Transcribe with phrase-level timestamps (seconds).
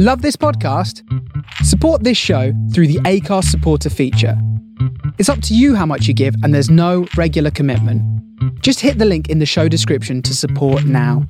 [0.00, 1.02] Love this podcast?
[1.64, 4.40] Support this show through the Acast supporter feature.
[5.18, 8.00] It's up to you how much you give, and there's no regular commitment.
[8.62, 11.26] Just hit the link in the show description to support now.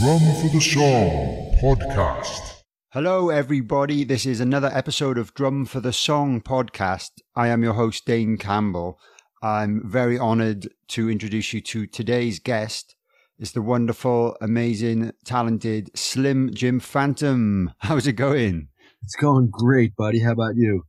[0.00, 2.62] Drum for the Song podcast.
[2.90, 4.02] Hello, everybody.
[4.02, 7.10] This is another episode of Drum for the Song podcast.
[7.36, 8.98] I am your host, Dane Campbell.
[9.44, 12.96] I'm very honored to introduce you to today's guest.
[13.38, 17.70] It's the wonderful, amazing, talented Slim Jim Phantom.
[17.80, 18.68] How's it going?
[19.02, 20.20] It's going great, buddy.
[20.20, 20.84] How about you?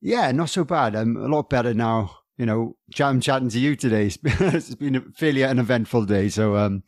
[0.00, 0.94] Yeah, not so bad.
[0.94, 2.18] I'm a lot better now.
[2.38, 4.12] You know, I'm chatting to you today.
[4.22, 6.28] it's been a fairly an eventful day.
[6.28, 6.84] So, um,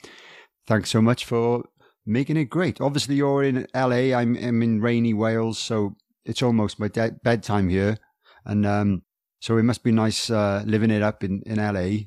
[0.68, 1.64] thanks so much for
[2.06, 2.80] making it great.
[2.80, 4.16] Obviously, you're in LA.
[4.16, 7.98] I'm, I'm in rainy Wales, so it's almost my de- bedtime here,
[8.44, 9.02] and um,
[9.40, 12.06] so it must be nice uh, living it up in, in LA.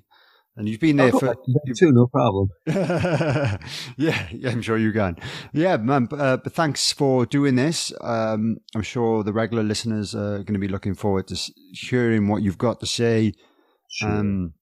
[0.57, 1.33] And you've been there for
[1.77, 2.49] too, no problem.
[2.67, 3.57] yeah,
[3.97, 5.15] yeah, I'm sure you can.
[5.53, 6.09] Yeah, man.
[6.11, 7.93] Uh, but thanks for doing this.
[8.01, 12.43] Um, I'm sure the regular listeners are going to be looking forward to hearing what
[12.43, 13.33] you've got to say.
[13.89, 14.09] Sure.
[14.09, 14.53] Um,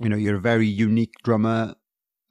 [0.00, 1.74] you know, you're a very unique drummer.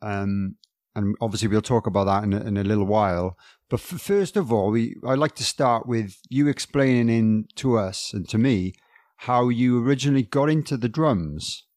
[0.02, 0.56] Um,
[0.96, 3.38] and obviously we'll talk about that in a, in a little while.
[3.70, 7.78] But f- first of all, we I'd like to start with you explaining in to
[7.78, 8.74] us and to me
[9.22, 11.68] how you originally got into the drums.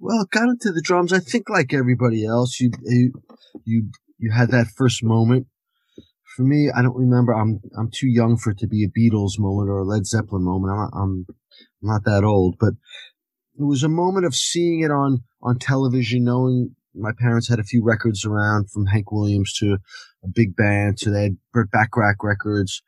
[0.00, 1.12] Well, got into the drums.
[1.12, 3.12] I think like everybody else, you you
[3.64, 5.46] you, you had that first moment.
[6.36, 7.34] For me, I don't remember.
[7.34, 10.42] I'm I'm too young for it to be a Beatles moment or a Led Zeppelin
[10.42, 10.72] moment.
[10.72, 11.26] I'm I'm,
[11.82, 12.72] not that old, but
[13.58, 17.64] it was a moment of seeing it on on television, knowing my parents had a
[17.64, 19.76] few records around from Hank Williams to
[20.24, 22.82] a big band to they had Burt Bacharach records.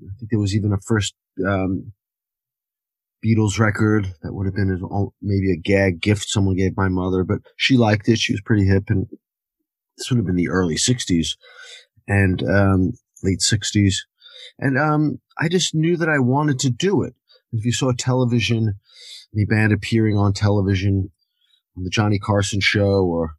[0.00, 1.92] I think there was even a first um,
[3.24, 4.80] Beatles record that would have been
[5.22, 8.18] maybe a gag gift someone gave my mother, but she liked it.
[8.18, 9.06] She was pretty hip, and
[9.96, 11.36] this would have been the early '60s
[12.06, 13.96] and um, late '60s,
[14.58, 17.14] and um, I just knew that I wanted to do it.
[17.52, 18.74] If you saw television,
[19.32, 21.10] the band appearing on television,
[21.76, 23.34] on the Johnny Carson show or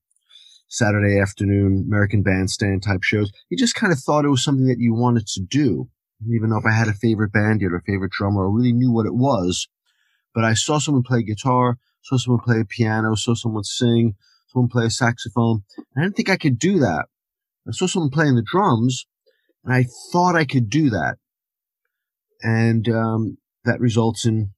[0.70, 3.32] Saturday afternoon American Bandstand type shows.
[3.50, 5.90] You just kind of thought it was something that you wanted to do.
[6.26, 8.92] Even though if I had a favorite band or a favorite drummer or really knew
[8.92, 9.68] what it was,
[10.34, 14.16] but I saw someone play guitar, saw someone play piano, saw someone sing,
[14.48, 15.64] someone play a saxophone.
[15.78, 17.06] And I didn't think I could do that.
[17.68, 19.06] I saw someone playing the drums,
[19.64, 21.18] and I thought I could do that.
[22.42, 24.52] And um, that results in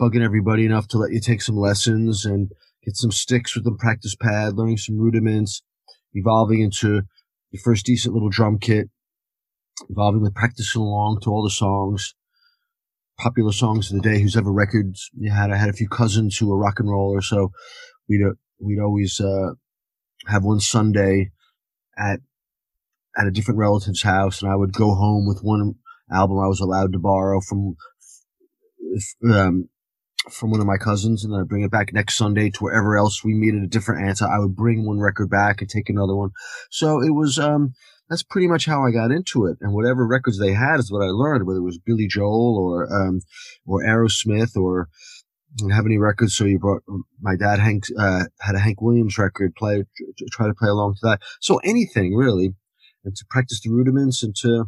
[0.00, 2.50] bugging everybody enough to let you take some lessons and
[2.84, 5.62] get some sticks with the practice pad, learning some rudiments,
[6.14, 7.02] evolving into
[7.50, 8.88] your first decent little drum kit,
[9.88, 12.14] evolving with practicing along to all the songs,
[13.18, 14.20] popular songs of the day.
[14.20, 15.50] Who's ever records you had?
[15.50, 17.52] I had a few cousins who were rock and roller, so
[18.08, 19.52] we'd uh, we'd always uh,
[20.26, 21.30] have one Sunday
[21.98, 22.20] at
[23.16, 25.74] at a different relative's house, and I would go home with one
[26.10, 27.76] album I was allowed to borrow from
[29.32, 29.68] um,
[30.30, 32.96] from one of my cousins and then I'd bring it back next Sunday to wherever
[32.96, 34.26] else we meet at a different answer.
[34.26, 36.30] I would bring one record back and take another one.
[36.70, 37.74] So it was, um,
[38.12, 39.56] that's pretty much how I got into it.
[39.62, 42.84] And whatever records they had is what I learned, whether it was Billy Joel or,
[42.94, 43.22] um,
[43.66, 44.90] or Aerosmith or
[45.70, 46.36] have any records.
[46.36, 46.82] So you brought
[47.22, 49.84] my dad, Hank, uh, had a Hank Williams record, play,
[50.30, 51.20] try to play along to that.
[51.40, 52.54] So anything really.
[53.02, 54.66] And to practice the rudiments and to,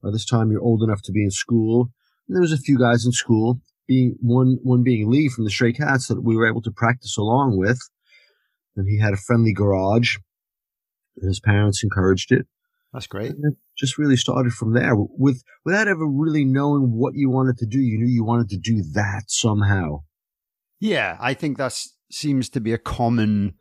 [0.00, 1.90] by this time you're old enough to be in school.
[2.28, 5.50] And there was a few guys in school being one one being Lee from the
[5.50, 7.80] Stray Cats that we were able to practice along with.
[8.76, 10.18] And he had a friendly garage.
[11.16, 12.46] And his parents encouraged it.
[12.92, 13.30] That's great.
[13.30, 14.94] And it just really started from there.
[14.96, 18.58] With without ever really knowing what you wanted to do, you knew you wanted to
[18.58, 20.02] do that somehow.
[20.80, 21.76] Yeah, I think that
[22.10, 23.54] seems to be a common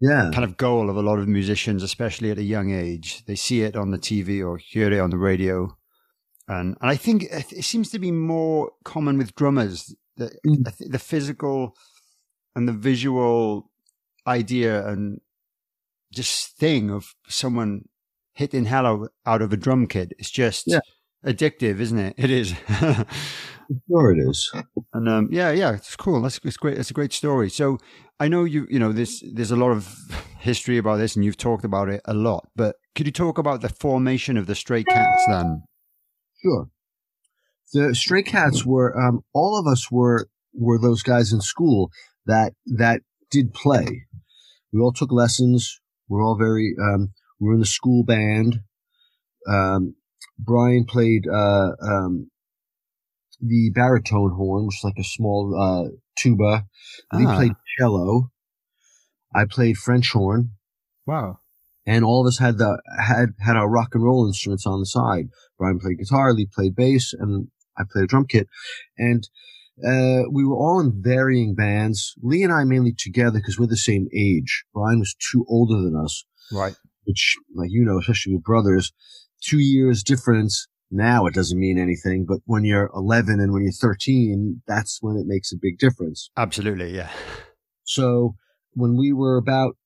[0.00, 0.30] yeah.
[0.32, 3.24] kind of goal of a lot of musicians, especially at a young age.
[3.26, 5.76] They see it on the TV or hear it on the radio
[6.48, 10.90] and and I think it seems to be more common with drummers the mm.
[10.90, 11.74] the physical
[12.54, 13.70] and the visual
[14.26, 15.20] idea and
[16.12, 17.82] just thing of someone
[18.32, 20.12] hitting hell out of a drum kit.
[20.18, 20.80] It's just yeah.
[21.24, 22.14] addictive, isn't it?
[22.16, 22.54] It is.
[23.88, 24.52] sure, it is.
[24.92, 26.22] And um, yeah, yeah, it's cool.
[26.22, 26.78] That's it's great.
[26.78, 27.50] It's a great story.
[27.50, 27.78] So
[28.20, 28.66] I know you.
[28.70, 29.88] You know, this there's a lot of
[30.38, 32.48] history about this, and you've talked about it a lot.
[32.56, 35.62] But could you talk about the formation of the Stray Cats then?
[36.42, 36.68] Sure.
[37.72, 41.90] The Stray Cats were um, all of us were were those guys in school
[42.26, 43.00] that that
[43.30, 44.06] did play.
[44.72, 45.80] We all took lessons.
[46.08, 48.60] We're all very um, we're in the school band.
[49.48, 49.94] Um,
[50.38, 52.30] Brian played uh, um,
[53.40, 56.66] the baritone horn, which is like a small uh, tuba.
[57.12, 57.36] Lee Ah.
[57.36, 58.30] played cello.
[59.34, 60.50] I played French horn,
[61.06, 61.38] Wow.
[61.86, 64.86] and all of us had the had had our rock and roll instruments on the
[64.86, 65.28] side.
[65.58, 68.48] Brian played guitar, Lee played bass, and I played a drum kit.
[68.98, 69.26] And
[69.86, 72.14] uh, we were all in varying bands.
[72.22, 74.64] Lee and I mainly together because we're the same age.
[74.74, 76.74] Brian was two older than us, Right.
[77.04, 78.92] which, like you know, especially with brothers,
[79.42, 80.68] two years difference.
[80.94, 85.16] Now it doesn't mean anything, but when you're 11 and when you're 13, that's when
[85.16, 86.28] it makes a big difference.
[86.36, 86.94] Absolutely.
[86.94, 87.08] Yeah.
[87.84, 88.34] So
[88.74, 89.76] when we were about,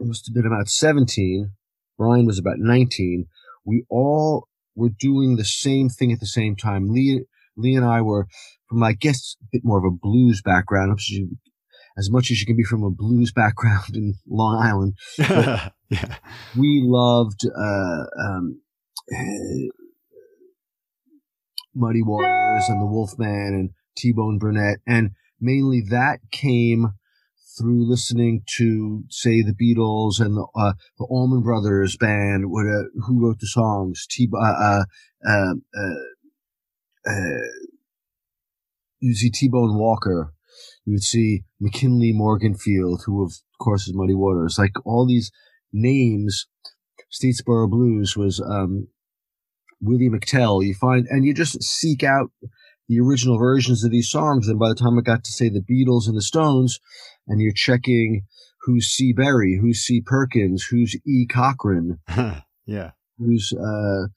[0.00, 1.52] it must have been about 17,
[1.96, 3.26] Brian was about 19,
[3.64, 6.88] we all were doing the same thing at the same time.
[6.90, 7.22] Lee,
[7.56, 8.26] Lee and I were
[8.68, 10.98] from, I guess, a bit more of a blues background,
[11.98, 14.94] as much as you can be from a blues background in Long Island.
[15.88, 16.16] yeah.
[16.56, 18.60] We loved, uh, um,
[19.12, 19.68] eh,
[21.74, 24.78] Muddy Waters and the Wolfman and T-Bone Burnett.
[24.86, 25.10] And
[25.40, 26.94] mainly that came
[27.58, 32.84] through listening to, say, the Beatles and the, uh, the Allman Brothers band, what, uh,
[33.06, 34.84] who wrote the songs, T, uh,
[37.06, 37.46] uh,
[39.00, 40.32] you see T-Bone Walker.
[40.84, 44.58] You would see McKinley Morganfield, who of course is Muddy Waters.
[44.58, 45.30] Like all these
[45.72, 46.46] names,
[47.12, 48.88] Statesboro Blues was, um,
[49.80, 50.64] Willie McTell.
[50.64, 52.30] You find, and you just seek out
[52.88, 54.48] the original versions of these songs.
[54.48, 56.80] And by the time I got to say the Beatles and the Stones,
[57.26, 58.22] and you're checking
[58.62, 59.12] who's C.
[59.12, 60.00] Berry, who's C.
[60.00, 61.26] Perkins, who's E.
[61.26, 61.98] Cochran,
[62.66, 62.90] yeah.
[63.18, 64.08] who's uh,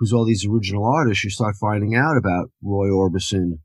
[0.00, 3.58] who's all these original artists, you start finding out about Roy Orbison,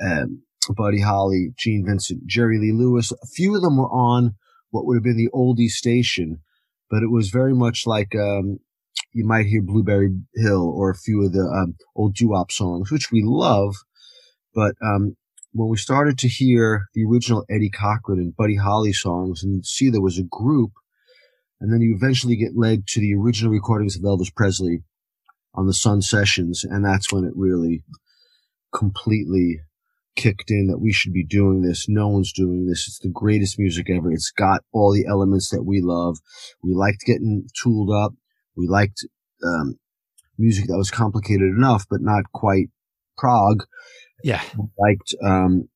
[0.00, 0.42] um,
[0.76, 3.10] Buddy Holly, Gene Vincent, Jerry Lee Lewis.
[3.10, 4.34] A few of them were on
[4.70, 6.42] what would have been the oldie station,
[6.90, 8.58] but it was very much like um,
[9.14, 13.10] you might hear Blueberry Hill or a few of the um, old doo-wop songs, which
[13.10, 13.74] we love.
[14.54, 15.16] But um,
[15.52, 19.88] when we started to hear the original Eddie Cochran and Buddy Holly songs and see
[19.88, 20.72] there was a group,
[21.58, 24.82] and then you eventually get led to the original recordings of Elvis Presley
[25.54, 27.82] on the Sun Sessions, and that's when it really
[28.74, 29.60] completely
[30.16, 31.88] kicked in that we should be doing this.
[31.88, 32.86] No one's doing this.
[32.86, 34.12] It's the greatest music ever.
[34.12, 36.18] It's got all the elements that we love.
[36.62, 38.12] We liked getting tooled up.
[38.56, 39.06] We liked
[39.44, 39.78] um,
[40.38, 42.68] music that was complicated enough, but not quite
[43.16, 43.64] prog.
[44.22, 44.42] Yeah.
[44.56, 45.68] We liked um,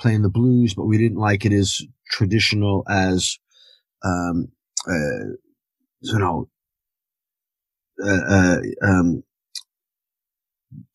[0.00, 3.38] playing the blues, but we didn't like it as traditional as,
[4.04, 4.48] um,
[4.88, 5.36] uh,
[6.00, 6.48] you know,
[8.04, 9.22] uh, uh, um,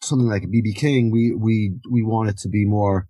[0.02, 1.12] something like a BB King.
[1.12, 3.08] We we we wanted to be more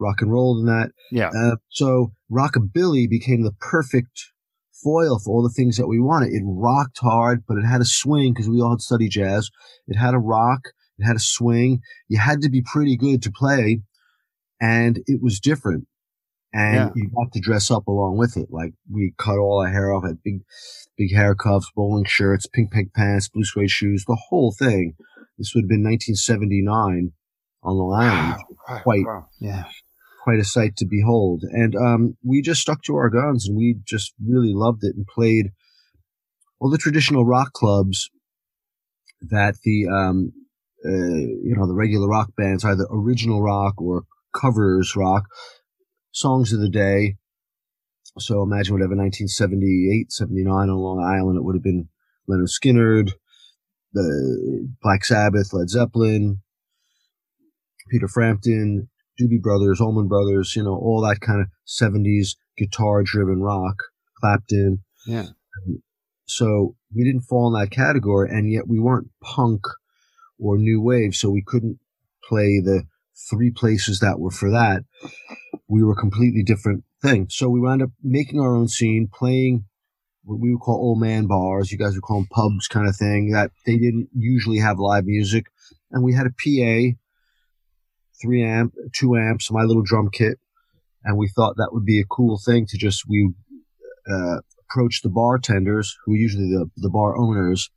[0.00, 0.90] rock and roll than that.
[1.10, 1.30] Yeah.
[1.30, 4.32] Uh, so rockabilly became the perfect
[4.82, 6.32] foil for all the things that we wanted.
[6.32, 9.50] It rocked hard, but it had a swing because we all had studied jazz.
[9.86, 10.60] It had a rock.
[10.98, 11.80] It had a swing.
[12.08, 13.82] You had to be pretty good to play,
[14.60, 15.86] and it was different.
[16.56, 16.90] And Yeah.
[16.94, 18.46] you got to dress up along with it.
[18.50, 20.42] Like we cut all our hair off, had big,
[20.96, 24.94] big hair cuffs, bowling shirts, pink pink pants, blue suede shoes, the whole thing.
[25.36, 27.12] This would have been 1979
[27.64, 28.80] on Long Island Wow.
[28.84, 29.26] quite- Wow.
[29.40, 29.64] Yeah.
[30.22, 31.42] quite a sight to behold.
[31.50, 35.04] And um, we just stuck to our guns and we just really loved it and
[35.06, 35.50] played
[36.60, 38.08] all the traditional rock clubs
[39.20, 40.32] that the um,
[40.86, 44.04] uh, you know the regular rock bands, either original rock or
[44.34, 45.24] covers rock,
[46.14, 47.16] songs of the day.
[48.18, 51.88] So imagine whatever 1978, 79 on Long Island, it would have been
[52.30, 53.12] Lynyrd Skynyrd,
[53.92, 56.40] the Black Sabbath, Led Zeppelin,
[57.90, 58.88] Peter Frampton,
[59.20, 63.76] Doobie Brothers, Allman Brothers, you know, all that kind of 70s guitar driven rock,
[64.20, 64.84] Clapton.
[65.06, 65.26] Yeah.
[66.26, 69.62] So we didn't fall in that category, and yet we weren't punk
[70.38, 71.78] or new wave, so we couldn't
[72.28, 72.84] play the
[73.30, 74.84] three places that were for that.
[75.68, 77.28] We were a completely different thing.
[77.30, 79.64] So we wound up making our own scene, playing
[80.24, 81.70] what we would call old man bars.
[81.70, 85.04] You guys would call them pubs kind of thing that they didn't usually have live
[85.04, 85.46] music.
[85.90, 86.96] And we had a PA,
[88.20, 90.38] three amp, two amps, my little drum kit.
[91.04, 93.32] And we thought that would be a cool thing to just, we,
[94.10, 97.70] uh, approach the bartenders who are usually the, the bar owners.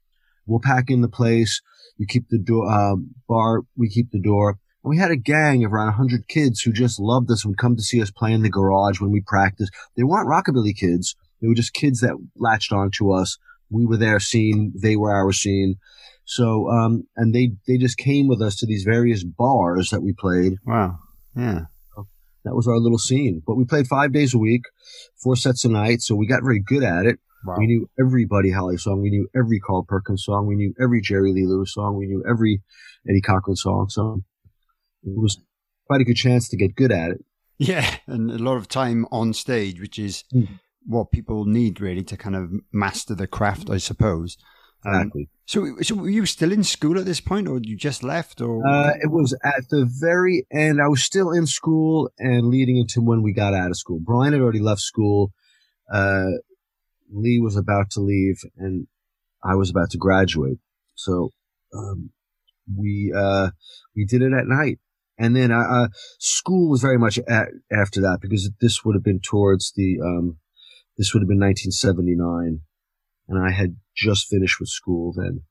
[0.46, 1.62] We'll pack in the place.
[1.98, 2.96] You keep the door, uh,
[3.27, 4.58] bar, we keep the door.
[4.88, 7.75] We had a gang of around 100 kids who just loved us and would come
[7.75, 9.74] to see us play in the garage when we practiced.
[9.96, 11.15] They weren't rockabilly kids.
[11.41, 13.38] They were just kids that latched onto us.
[13.70, 14.74] We were their scene.
[14.75, 15.75] They were our scene.
[16.25, 20.13] So, um, and they, they just came with us to these various bars that we
[20.13, 20.53] played.
[20.65, 21.00] Wow.
[21.36, 21.62] Yeah.
[22.44, 23.41] That was our little scene.
[23.46, 24.63] But we played five days a week,
[25.22, 26.01] four sets a night.
[26.01, 27.20] So we got very good at it.
[27.46, 27.56] Wow.
[27.58, 29.01] We knew every Buddy Holly song.
[29.01, 30.48] We knew every Carl Perkins song.
[30.48, 31.98] We knew every Jerry Lee Lewis song.
[31.98, 32.62] We knew every
[33.08, 33.88] Eddie Cochran song.
[33.89, 34.24] So
[35.04, 35.38] it was
[35.86, 37.25] quite a good chance to get good at it.
[37.60, 40.60] Yeah, and a lot of time on stage, which is Mm.
[40.86, 44.38] what people need really to kind of master the craft, I suppose.
[44.86, 45.30] Um, Exactly.
[45.46, 48.66] so, so were you still in school at this point, or you just left, or
[48.68, 50.80] Uh, it was at the very end.
[50.82, 54.00] I was still in school and leading into when we got out of school.
[54.00, 55.34] Brian had already left school.
[55.92, 56.27] Uh,
[57.12, 58.88] Lee was about to leave, and
[59.44, 60.60] I was about to graduate.
[60.96, 61.32] So
[61.74, 62.12] um,
[62.77, 63.50] we uh,
[63.96, 64.80] we did it at night,
[65.17, 65.88] and then uh,
[66.19, 70.38] school was very much at, after that because this would have been towards the um,
[70.97, 72.62] this would have been 1979,
[73.27, 75.41] and I had just finished with school then.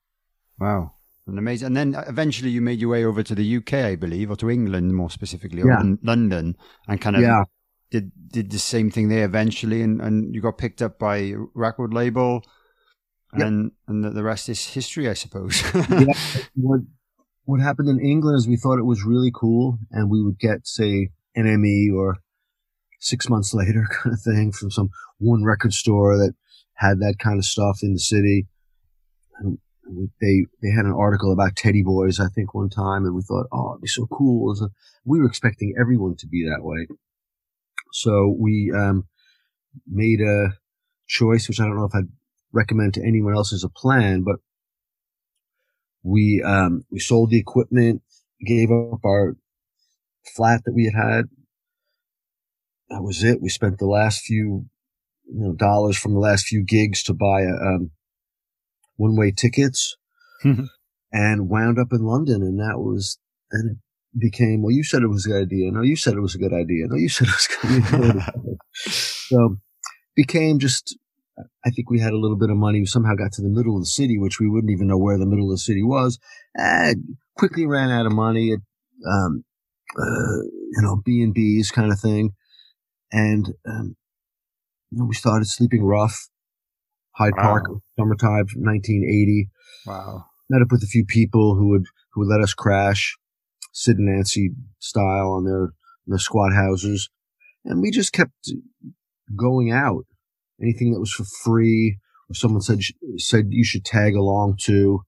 [0.59, 0.93] wow,
[1.27, 1.67] and amazing.
[1.69, 4.51] And then eventually you made your way over to the UK, I believe, or to
[4.51, 5.79] England more specifically, or Yeah.
[5.79, 6.57] Lon- London,
[6.89, 7.45] and kind of Yeah.
[7.91, 11.93] did did the same thing there eventually, and, and you got picked up by record
[11.95, 12.43] label,
[13.37, 13.47] Yep.
[13.47, 15.63] and and the, the rest is history, I suppose.
[15.91, 16.79] Yeah.
[17.47, 20.67] What happened in England is we thought it was really cool, and we would get
[20.67, 22.17] say an NME or
[22.99, 26.35] six months later kind of thing from some one record store that
[26.75, 28.49] had that kind of stuff in the city.
[29.39, 29.59] And
[30.21, 33.47] they they had an article about Teddy Boys, I think, one time, and we thought,
[33.53, 34.53] oh, it'd be so cool.
[35.05, 36.89] We were expecting everyone to be that way,
[37.93, 39.07] so we um,
[39.87, 40.49] made a
[41.07, 42.11] choice, which I don't know if I'd
[42.53, 44.37] recommend to anyone else as a plan, but
[46.07, 48.03] we um, we sold the equipment,
[48.47, 49.37] gave up our
[50.37, 51.25] flat that we had had.
[52.89, 53.43] That was it.
[53.43, 54.67] We spent the last few
[55.25, 57.91] you know dollars from the last few gigs to buy um,
[58.97, 59.97] one way tickets,
[61.13, 62.43] and wound up in London.
[62.43, 63.19] And that was
[63.51, 64.73] and it became well.
[64.73, 65.73] You said it was a good idea.
[65.73, 66.87] No, you said it was a good idea.
[66.87, 69.57] No, you said it was good so
[70.15, 70.97] became just
[71.65, 72.81] I think we had a little bit of money.
[72.81, 75.19] We somehow got to the middle of the city, which we wouldn't even know where
[75.19, 76.19] the middle of the city was.
[76.55, 78.61] And quickly ran out of money at,
[79.07, 79.45] um,
[79.99, 82.31] uh, you know, B and B's kind of thing.
[83.13, 83.97] And, um,
[84.91, 86.29] you know, we started sleeping rough.
[87.17, 87.43] Hyde Wow.
[87.43, 87.65] Park,
[87.99, 89.49] summertime, 1980.
[89.87, 90.25] wow.
[90.49, 93.17] Met up with a few people who would, who would let us crash,
[93.73, 95.73] Sid and Nancy style on their,
[96.07, 97.09] their squat houses.
[97.65, 98.33] And we just kept
[99.37, 100.07] going out
[100.61, 101.99] anything that was for free
[102.31, 102.81] or someone said
[103.19, 105.03] said you should tag along to.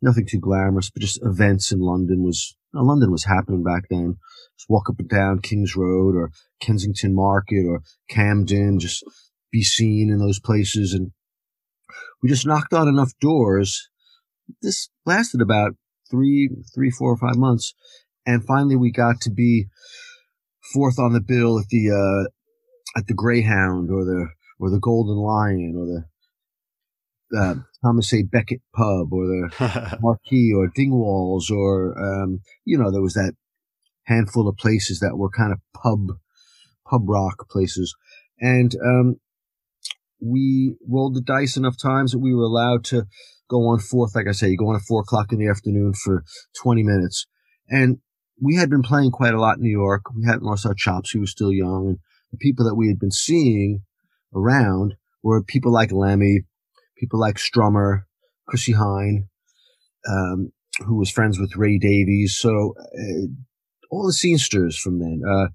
[0.00, 4.16] Nothing too glamorous but just events in london was uh, london was happening back then.
[4.56, 9.04] Just walk up and down king's road or kensington market or camden just
[9.50, 11.12] be seen in those places and
[12.22, 13.88] we just knocked on enough doors.
[14.62, 15.72] This lasted about
[16.10, 17.74] three three four or five months
[18.24, 19.66] and finally we got to be
[20.72, 22.28] fourth on the bill at the uh
[22.96, 24.28] at the Greyhound or the
[24.58, 26.04] or the Golden Lion or the
[27.36, 28.22] uh, Thomas A.
[28.22, 33.34] Beckett pub or the Marquee or Dingwalls or um, you know there was that
[34.04, 36.08] handful of places that were kind of pub
[36.88, 37.94] pub rock places,
[38.40, 39.16] and um,
[40.20, 43.04] we rolled the dice enough times that we were allowed to
[43.48, 44.14] go on fourth.
[44.14, 46.24] Like I say, you go on at four o'clock in the afternoon for
[46.60, 47.26] twenty minutes,
[47.68, 47.98] and
[48.40, 50.02] we had been playing quite a lot in New York.
[50.16, 51.14] We hadn't lost our chops.
[51.14, 51.98] We were still young, and
[52.32, 53.82] the people that we had been seeing
[54.34, 56.40] around were people like Lemmy,
[56.98, 58.02] people like Strummer,
[58.48, 59.24] Chrissie Hynde,
[60.08, 60.52] um,
[60.86, 62.36] who was friends with Ray Davies.
[62.38, 63.26] So uh,
[63.90, 65.48] all the scenesters from then, uh,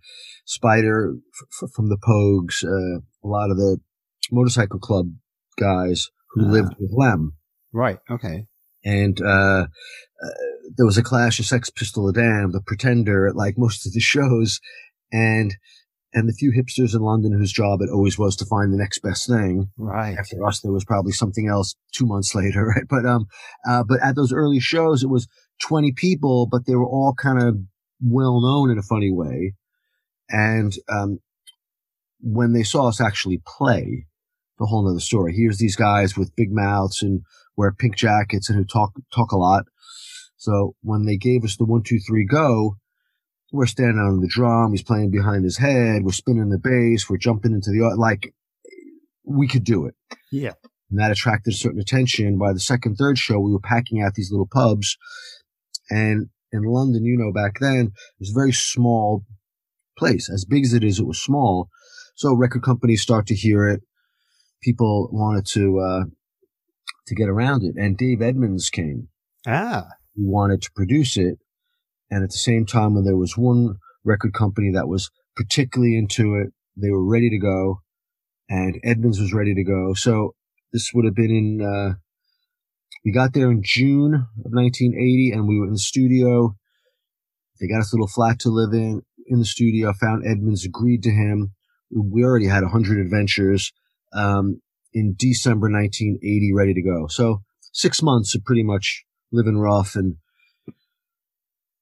[0.45, 1.15] Spider
[1.61, 3.77] f- from the Pogues, uh, a lot of the
[4.31, 5.07] motorcycle club
[5.59, 6.49] guys who Ah.
[6.49, 7.33] lived with Lem.
[7.71, 7.99] right.
[8.09, 8.45] Okay.
[8.85, 10.29] And uh, uh,
[10.75, 13.99] there was a clash of Sex Pistol of Damn, The Pretender, like most of the
[14.13, 14.59] shows,
[15.11, 15.55] and
[16.13, 18.99] and the few hipsters in London whose job it always was to find the next
[18.99, 19.69] best thing.
[19.77, 20.15] Right.
[20.17, 22.87] After us, there was probably something else two months later, right?
[22.87, 23.25] But um,
[23.67, 25.27] uh, but at those early shows, it was
[25.61, 27.57] twenty people, but they were all kind of
[28.01, 29.53] well known in a funny way,
[30.29, 31.19] and um,
[32.19, 34.05] when they saw us actually play,
[34.59, 35.33] the whole nother story.
[35.35, 37.21] Here's these guys with big mouths and
[37.57, 39.65] wear pink jackets and who talk talk a lot.
[40.37, 42.77] So when they gave us the one, two, three, go,
[43.53, 44.71] we're standing on the drum.
[44.71, 46.03] He's playing behind his head.
[46.03, 47.09] We're spinning the bass.
[47.09, 48.33] We're jumping into the like.
[49.25, 49.95] We could do it,
[50.31, 50.53] Yeah.
[50.91, 52.37] and that attracted a certain attention.
[52.37, 54.97] By the second, third show, we were packing out these little pubs,
[55.89, 59.23] and in London, you know, back then, it was a very small
[59.97, 60.29] place.
[60.29, 61.69] As big as it is, it was small.
[62.15, 63.81] So record companies start to hear it.
[64.61, 66.03] People wanted to uh,
[67.07, 69.07] to get around it, and Dave Edmunds came
[69.47, 69.87] Ah.
[70.15, 71.39] who wanted to produce it.
[72.09, 76.35] And at the same time, when there was one record company that was particularly into
[76.35, 77.81] it, they were ready to go,
[78.49, 79.93] and Edmunds was ready to go.
[79.93, 80.35] So
[80.71, 81.61] this would have been in.
[81.61, 81.93] Uh,
[83.05, 86.55] we got there in June of 1980, and we were in the studio.
[87.59, 89.93] They got us a little flat to live in in the studio.
[89.93, 91.53] Found Edmunds, agreed to him.
[91.91, 93.71] We already had 100 adventures
[94.13, 94.61] um,
[94.93, 97.07] in December 1980, ready to go.
[97.07, 97.41] So
[97.71, 100.17] six months of pretty much living rough, and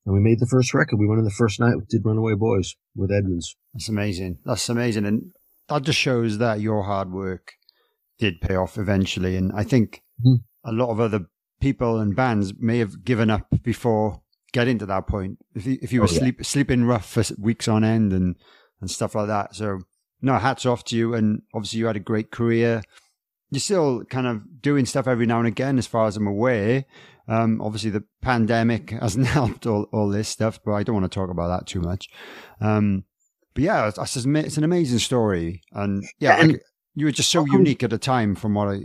[0.06, 0.98] and we made the first record.
[1.00, 3.56] We went in the first night, did Runaway Boys with Edmunds.
[3.74, 4.40] That's amazing.
[4.46, 5.32] That's amazing, and
[5.70, 7.54] that just shows that your hard work
[8.20, 9.36] did pay off eventually.
[9.36, 10.44] And I think Mhm.
[10.64, 11.28] a lot of other
[11.60, 14.22] people and bands may have given up before
[14.54, 15.38] getting to that point.
[15.56, 16.20] If you, if you were Oh, yeah.
[16.20, 18.36] sleep, sleeping rough for weeks on end and,
[18.82, 19.56] and stuff like that.
[19.56, 19.80] So
[20.22, 21.14] no, hats off to you.
[21.14, 22.82] And obviously you had a great career.
[23.50, 26.86] You're still kind of doing stuff every now and again, as far as I'm aware.
[27.32, 31.16] Um, obviously the pandemic hasn't helped all, all this stuff, but I don't want to
[31.20, 32.10] talk about that too much.
[32.60, 33.06] Um,
[33.54, 35.62] but yeah, it's, it's an amazing story.
[35.72, 36.62] And yeah, And- like,
[36.94, 38.80] you were just so Um, unique at the time from what I,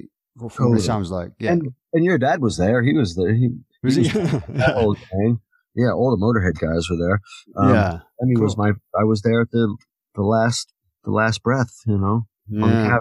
[0.51, 1.33] from what it sounds like.
[1.41, 1.53] Yeah.
[1.53, 2.83] And and your dad was there.
[2.83, 3.35] He was there.
[3.35, 3.49] He,
[3.83, 4.13] was he it?
[4.49, 5.41] that whole gang.
[5.75, 7.21] Yeah, all the Motorhead guys were there.
[7.57, 7.93] Um, yeah.
[8.21, 9.77] I mean, was my I was there at the
[10.15, 10.73] the last
[11.05, 11.81] the last breath.
[11.87, 12.99] You know, Yeah.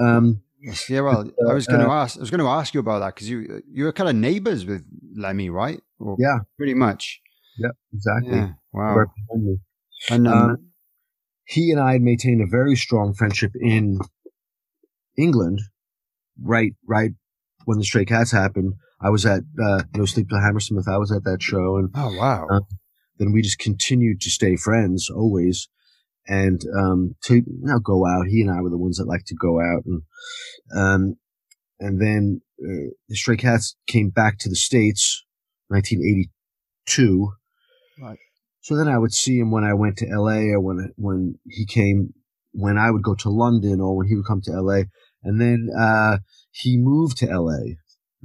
[0.00, 0.42] Um,
[0.88, 2.16] yeah, well, I was going to uh, ask.
[2.16, 4.64] I was going to ask you about that because you you were kind of neighbors
[4.64, 4.84] with
[5.16, 5.80] Lemmy, right?
[5.98, 6.38] Or Yeah.
[6.56, 7.20] pretty much.
[7.58, 8.38] Yeah, exactly.
[8.38, 9.04] Yeah, wow.
[10.10, 10.58] And um, Um,
[11.44, 14.00] he and I had maintained a very strong friendship in
[15.16, 15.60] England.
[16.40, 17.10] Right, right
[17.66, 20.88] when the Stray Cats happened, I was at uh, No Sleep to Hammersmith.
[20.88, 22.60] I was at that show, and oh wow, uh,
[23.18, 25.68] then we just continued to stay friends always,
[26.26, 28.26] and um, to now go out.
[28.28, 30.02] He and I were the ones that like to go out, and
[30.76, 31.16] um,
[31.80, 35.24] and then uh, the Stray Cats came back to the states,
[35.68, 37.32] 1982.
[38.00, 38.18] Right.
[38.60, 41.66] So then I would see him when I went to LA, or when when he
[41.66, 42.14] came,
[42.52, 44.82] when I would go to London, or when he would come to LA,
[45.24, 46.18] and then uh,
[46.50, 47.74] he moved to LA.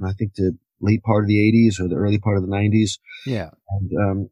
[0.04, 2.98] I think the late part of the 80s or the early part of the 90s
[3.26, 4.30] yeah, and um,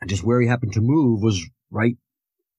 [0.00, 1.96] and just where he happened to move was right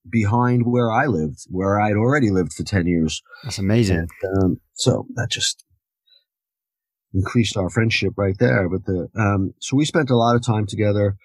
[0.10, 3.22] behind where I lived, where I'd already lived for ten years.
[3.44, 4.08] that's amazing.
[4.24, 5.66] And, um, so that just
[7.14, 8.68] increased our friendship right there.
[8.70, 11.18] But the um, so we spent a lot of time together.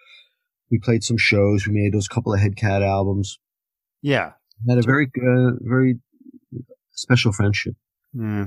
[0.70, 1.66] We played some shows.
[1.66, 3.38] We made those couple of Headcat albums.
[4.02, 4.33] Yeah,
[4.68, 5.98] Had a very uh, very
[6.92, 7.74] special friendship.
[8.14, 8.46] yeah.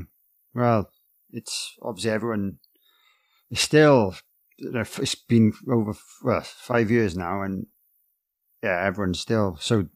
[0.55, 0.89] Well,
[1.31, 2.57] it's obviously everyone
[3.51, 4.15] is still.
[4.57, 7.65] you know, It's been over well five years now, and
[8.63, 9.87] yeah, everyone's still so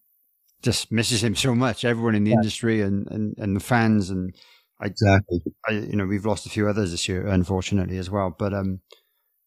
[0.62, 1.86] just misses him so much.
[1.86, 4.34] Everyone in the industry and, and and the fans and
[4.82, 5.42] Exactly.
[5.68, 8.36] I, you know, we've lost a few others this year, unfortunately, as well.
[8.38, 8.82] But um,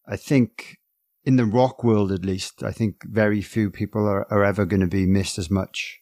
[0.08, 0.78] I think
[1.24, 4.80] in the rock world, at least, I think very few people are, are ever going
[4.80, 6.00] to be missed as much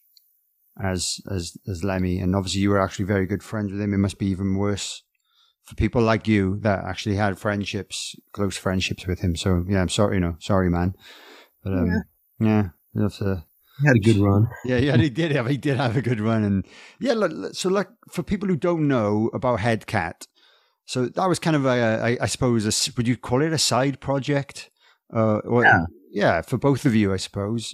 [0.81, 2.19] as as as Lemmy.
[2.19, 3.93] And obviously, you were actually very good friends with him.
[3.93, 5.03] It must be even worse
[5.63, 9.35] for people like you that actually had friendships, close friendships with him.
[9.35, 10.95] So yeah, I'm sorry, you know, sorry, man.
[11.63, 12.03] But um,
[12.39, 13.45] yeah, you have to.
[13.81, 14.47] He had a good run.
[14.65, 16.65] Yeah, yeah, he did have he did have a good run, and
[16.99, 17.13] yeah.
[17.13, 20.27] Look, so, like for people who don't know about Headcat,
[20.85, 23.57] so that was kind of a, I, I suppose, a would you call it a
[23.57, 24.69] side project?
[25.13, 25.85] Uh, or, Yeah.
[26.11, 27.73] yeah, for both of you, I suppose.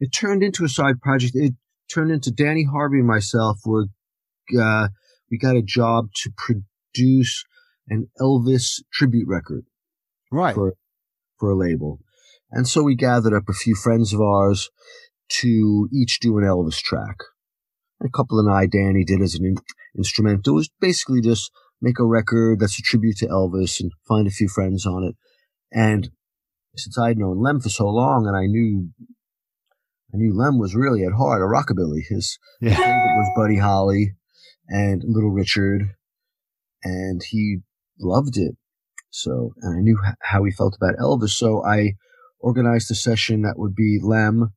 [0.00, 1.32] it turned into a side project.
[1.34, 1.54] It
[1.92, 3.86] turned into Danny Harvey and myself were
[4.58, 4.88] uh,
[5.30, 7.44] we got a job to produce
[7.88, 9.64] an Elvis tribute record
[10.30, 10.54] Right.
[10.54, 10.74] for
[11.38, 11.98] for a label,
[12.52, 14.70] and so we gathered up a few friends of ours
[15.40, 17.16] to each do an Elvis track.
[18.04, 19.56] A couple and I, Danny, did as an in-
[19.96, 20.54] instrumental.
[20.54, 24.30] It was basically just make a record that's a tribute to Elvis and find a
[24.30, 25.14] few friends on it.
[25.72, 26.10] And
[26.76, 28.90] since I'd known Lem for so long, and I knew
[30.14, 32.00] I knew Lem was really at heart a rockabilly.
[32.08, 32.74] His Yeah.
[32.76, 34.14] favorite was Buddy Holly
[34.68, 35.94] and Little Richard,
[36.84, 37.60] and he
[37.98, 38.56] loved it.
[39.10, 41.30] So, and I knew h- how he felt about Elvis.
[41.30, 41.94] So I
[42.42, 44.52] organized a session that would be Lem,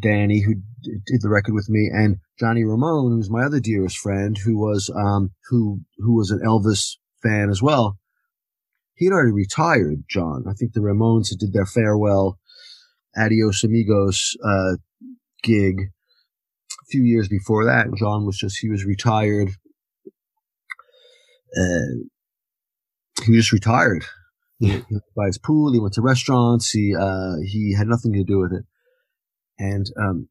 [0.00, 3.98] Danny, who did the record with me, and Johnny Ramone, who was my other dearest
[3.98, 7.98] friend, who was um who who was an Elvis fan as well.
[8.96, 10.44] He had already retired, John.
[10.48, 12.38] I think the Ramones had did their farewell
[13.16, 14.76] Adios Amigos uh,
[15.42, 17.86] gig a few years before that.
[17.96, 19.50] John was just, he was retired.
[21.56, 22.04] Uh,
[23.24, 24.04] he just retired.
[24.58, 25.72] He, went by his pool.
[25.72, 26.70] He went to restaurants.
[26.70, 28.64] He, uh, he had nothing to do with it.
[29.58, 30.28] And, um,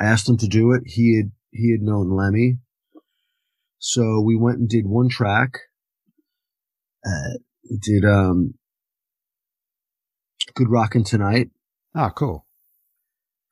[0.00, 0.82] I asked him to do it.
[0.86, 2.58] He had, he had known Lemmy.
[3.78, 5.58] So we went and did one track.
[7.06, 7.38] Uh,
[7.70, 8.54] we did, um,
[10.54, 11.50] Good Rockin' Tonight
[11.96, 12.46] Ah, cool.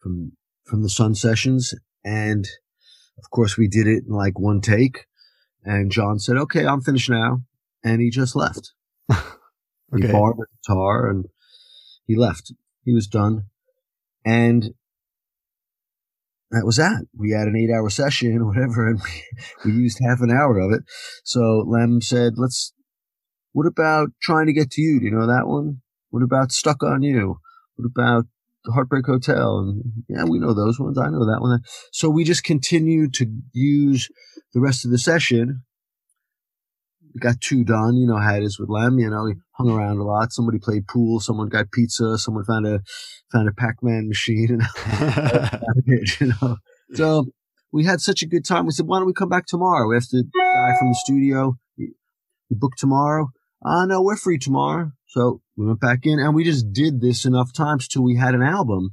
[0.00, 0.32] from
[0.64, 2.46] from the Sun Sessions, and
[3.18, 5.06] of course we did it in like one take.
[5.64, 7.42] And John said, "Okay, I'm finished now,"
[7.84, 8.72] and he just left.
[9.94, 10.12] He Okay.
[10.12, 11.26] borrowed the guitar and
[12.06, 12.52] he left.
[12.84, 13.46] He was done,
[14.24, 14.74] and
[16.50, 17.06] that was that.
[17.16, 20.72] We had an eight-hour session or whatever, and we, we used half an hour of
[20.72, 20.82] it.
[21.24, 22.72] So Lem said, "Let's.
[23.52, 24.98] What about trying to get to you?
[24.98, 25.82] Do you know that one?
[26.10, 27.38] What about stuck on you?
[27.76, 28.24] What about
[28.64, 29.58] the Heartbreak Hotel?
[29.58, 30.98] And yeah, we know those ones.
[30.98, 31.60] I know that one.
[31.92, 34.08] So we just continued to use
[34.54, 35.64] the rest of the session.
[37.14, 37.96] We got two done.
[37.96, 38.98] You know how it is with Lem.
[38.98, 40.32] You know, he hung around a lot.
[40.32, 41.20] Somebody played pool.
[41.20, 42.16] Someone got pizza.
[42.18, 42.80] Someone found a
[43.30, 44.60] found a Pac-Man machine.
[44.60, 44.62] And
[46.20, 46.56] you know,
[46.94, 47.26] so
[47.72, 48.66] we had such a good time.
[48.66, 49.88] We said, why don't we come back tomorrow?
[49.88, 51.56] We have to guy from the studio.
[51.78, 51.92] We
[52.50, 53.28] booked tomorrow.
[53.64, 54.92] Ah, no, we're free tomorrow.
[55.06, 58.34] So we went back in and we just did this enough times till we had
[58.34, 58.90] an album.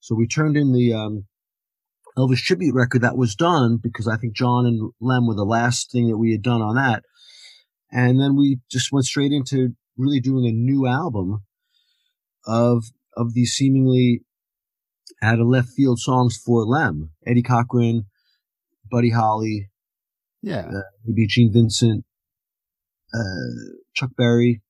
[0.00, 1.26] So we turned in the um,
[2.16, 5.90] Elvis tribute record that was done because I think John and Lem were the last
[5.90, 7.04] thing that we had done on that.
[7.92, 11.42] And then we just went straight into really doing a new album
[12.46, 12.84] of
[13.16, 14.22] of these seemingly
[15.22, 17.10] out of left field songs for Lem.
[17.26, 18.06] Eddie Cochran,
[18.90, 19.70] Buddy Holly,
[20.42, 20.66] yeah.
[20.66, 22.04] uh, maybe Gene Vincent,
[23.12, 24.62] uh, Chuck Berry,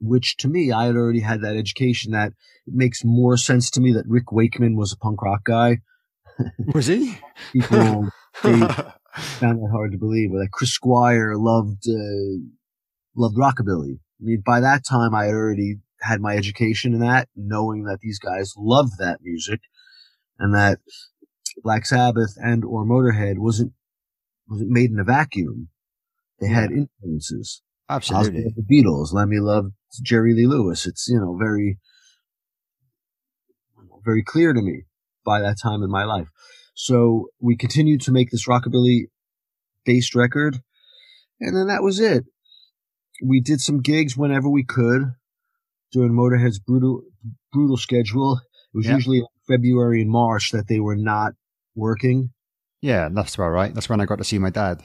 [0.00, 2.32] which to me, I had already had that education that
[2.66, 5.78] it makes more sense to me that Rick Wakeman was a punk rock guy.
[6.74, 7.16] Was he?
[7.52, 8.08] People
[8.42, 8.60] they
[9.16, 12.40] found that hard to believe, or that Chris Squire loved, uh,
[13.16, 13.98] loved rockabilly.
[13.98, 18.00] I mean, by that time, I had already had my education in that, knowing that
[18.00, 19.60] these guys loved that music
[20.38, 20.78] and that
[21.62, 23.72] Black Sabbath and or Motorhead wasn't,
[24.48, 25.68] wasn't made in a vacuum.
[26.40, 27.62] They had influences.
[27.88, 28.44] Absolutely.
[28.54, 29.12] the Beatles.
[29.12, 30.86] Lemmy loved Jerry Lee Lewis.
[30.86, 31.78] It's, you know, very,
[34.04, 34.82] very clear to me
[35.24, 36.28] by that time in my life.
[36.78, 39.04] So we continued to make this rockabilly
[39.86, 40.60] based record.
[41.40, 42.24] And then that was it.
[43.24, 45.14] We did some gigs whenever we could
[45.90, 47.00] during Motorhead's brutal,
[47.50, 48.40] brutal schedule.
[48.74, 48.94] It was Yeah.
[48.96, 51.32] usually February and March that they were not
[51.74, 52.30] working.
[52.82, 53.72] Yeah, that's about right.
[53.72, 54.82] That's when I got to see my dad.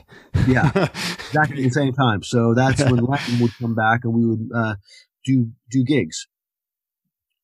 [0.48, 0.72] Yeah.
[1.28, 2.24] exactly the same time.
[2.24, 4.76] So that's when Latin would come back and we would uh,
[5.26, 6.26] do do gigs.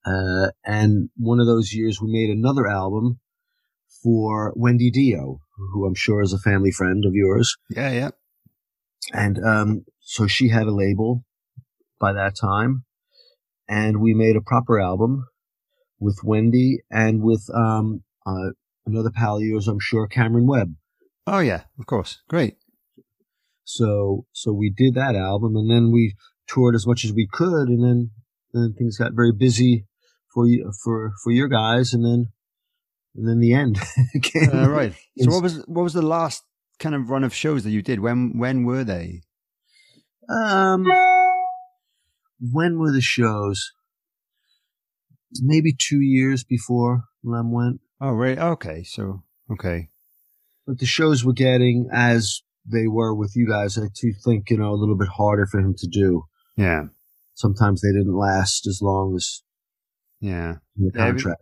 [0.05, 3.19] Uh, and one of those years, we made another album
[4.07, 5.41] for Wendy Dio,
[5.73, 7.57] who I'm sure is a family friend of yours.
[7.69, 8.09] yeah, yeah.
[9.11, 11.25] And um, so she had a label
[11.99, 12.85] by that time,
[13.67, 15.25] and we made a proper album
[15.99, 18.51] with Wendy and with um, uh,
[18.85, 20.75] another pal of yours, I'm sure, Cameron Webb.
[21.25, 22.19] Oh, yeah, of course.
[22.29, 22.55] Great.
[23.65, 26.15] So so we did that album, and then we
[26.47, 28.11] toured as much as we could, and then
[28.53, 29.85] then things got very busy
[30.33, 32.27] for you for for your guys, and then
[33.17, 33.79] and then the end
[34.21, 34.49] came.
[34.53, 34.93] Uh, right.
[35.17, 36.43] So what was what was the last
[36.79, 37.99] kind of run of shows that you did?
[37.99, 39.23] When when were they?
[40.29, 40.85] Um,
[42.39, 43.71] when were the shows?
[45.41, 48.37] Maybe two years before Lem went, Oh, right.
[48.37, 48.83] Okay.
[48.83, 49.89] So okay.
[50.65, 53.77] but the shows were getting as they were with you guys.
[53.77, 56.23] I do think you know a little bit harder for him to do.
[56.55, 56.83] Yeah.
[57.33, 59.41] Sometimes they didn't last as long as
[60.21, 60.55] Yeah.
[60.75, 61.41] the contract.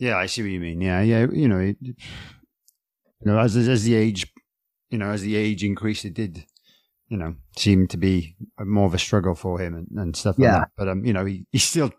[0.00, 0.80] Yeah, I see what you mean.
[0.80, 1.26] Yeah, yeah.
[1.30, 1.94] You know, it, you
[3.24, 4.32] know, as as the age,
[4.90, 6.44] you know, as the age increased, it did,
[7.08, 10.46] you know, seem to be more of a struggle for him and, and stuff like
[10.46, 10.58] Yeah.
[10.60, 10.70] that.
[10.76, 11.92] But um, you know, he, he still.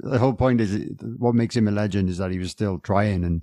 [0.00, 3.24] The whole point is what makes him a legend is that he was still trying
[3.24, 3.42] and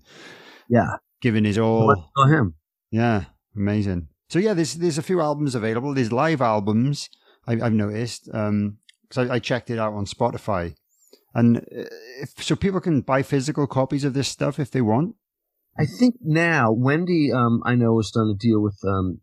[0.70, 2.12] Yeah, giving his all.
[2.16, 2.56] go him.
[2.92, 3.24] Yeah,
[3.56, 4.10] amazing.
[4.30, 5.94] So yeah, there's there's a few albums available.
[5.96, 7.10] There's live albums.
[7.48, 10.76] I, I've noticed because I, I checked it out on Spotify,
[11.36, 11.86] and uh,
[12.22, 15.16] if, so people can buy physical copies of this stuff if they want.
[15.78, 19.20] I think now Wendy, um, I know has done a deal with um,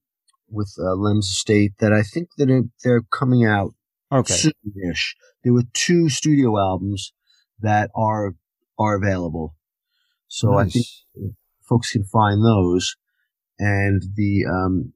[0.49, 3.75] with uh, Lem's Estate that I think that they're coming out
[4.13, 4.35] Okay.
[4.35, 5.17] soon-ish.
[5.43, 7.15] There were two studio albums
[7.61, 8.35] that are
[8.79, 9.57] are available,
[10.29, 10.85] so I think
[11.67, 12.95] folks can find those.
[13.59, 14.93] And the um,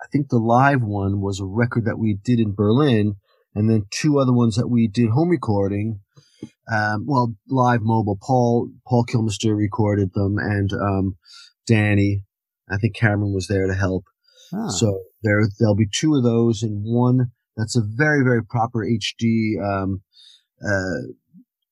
[0.00, 3.16] I think the live one was a record that we did in Berlin,
[3.54, 6.00] and then two other ones that we did home recording.
[6.72, 8.18] Um, well, live mobile.
[8.20, 11.16] Paul Paul Kilmister recorded them, and um,
[11.66, 12.22] Danny.
[12.72, 14.04] I think Cameron was there to help.
[14.54, 18.86] Ah, So there there'll be two of those, and one that's a very very proper
[18.86, 20.02] HD, um,
[20.64, 21.10] uh,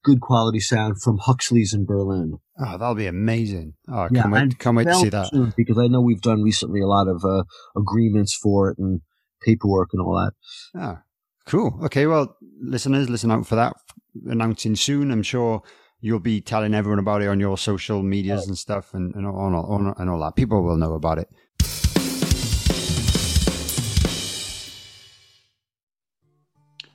[0.02, 2.38] good quality sound from Huxley's in Berlin.
[2.58, 3.74] oh, that'll be amazing.
[3.88, 5.52] Oh, I Yeah, can't wait, can't wait to see that.
[5.56, 7.44] because I know we've done recently a lot of uh,
[7.76, 9.00] agreements for it and
[9.42, 10.32] paperwork and all that.
[10.80, 11.02] Ah,
[11.46, 11.78] cool.
[11.84, 13.74] Okay, well, listeners, listen out for that
[14.26, 15.10] announcing soon.
[15.10, 15.62] I'm sure
[16.00, 18.48] you'll be telling everyone about it on your social medias oh.
[18.48, 20.36] and stuff and, and, all, on, and all that.
[20.36, 21.28] People will know about it.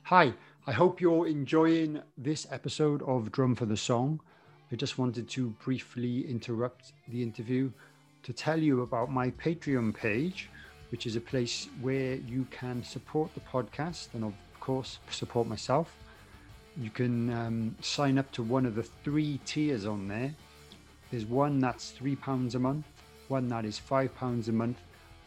[0.04, 0.34] Hi,
[0.66, 4.20] I hope you're enjoying this episode of Drum for the Song.
[4.70, 7.70] I just wanted to briefly interrupt the interview
[8.22, 10.50] to tell you about my Patreon page,
[10.90, 15.94] which is a place where you can support the podcast and, of course, support myself.
[16.76, 20.34] You can um, sign up to one of the three tiers on there.
[21.10, 22.86] There's one that's £3 a month,
[23.28, 24.78] one that is £5 a month,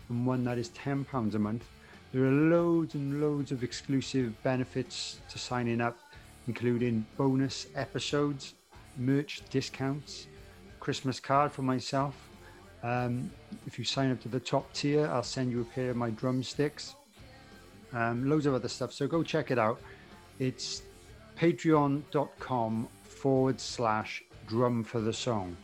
[0.09, 1.63] and one that is £10 a month.
[2.11, 5.97] There are loads and loads of exclusive benefits to signing up,
[6.47, 8.55] including bonus episodes,
[8.97, 10.27] merch discounts,
[10.81, 12.15] Christmas card for myself.
[12.83, 13.31] Um,
[13.65, 16.09] if you sign up to the top tier, I'll send you a pair of my
[16.09, 16.95] drumsticks.
[17.93, 18.91] Um, loads of other stuff.
[18.91, 19.79] So go check it out.
[20.39, 20.83] It's
[21.37, 25.55] patreon.com forward slash drum for the song.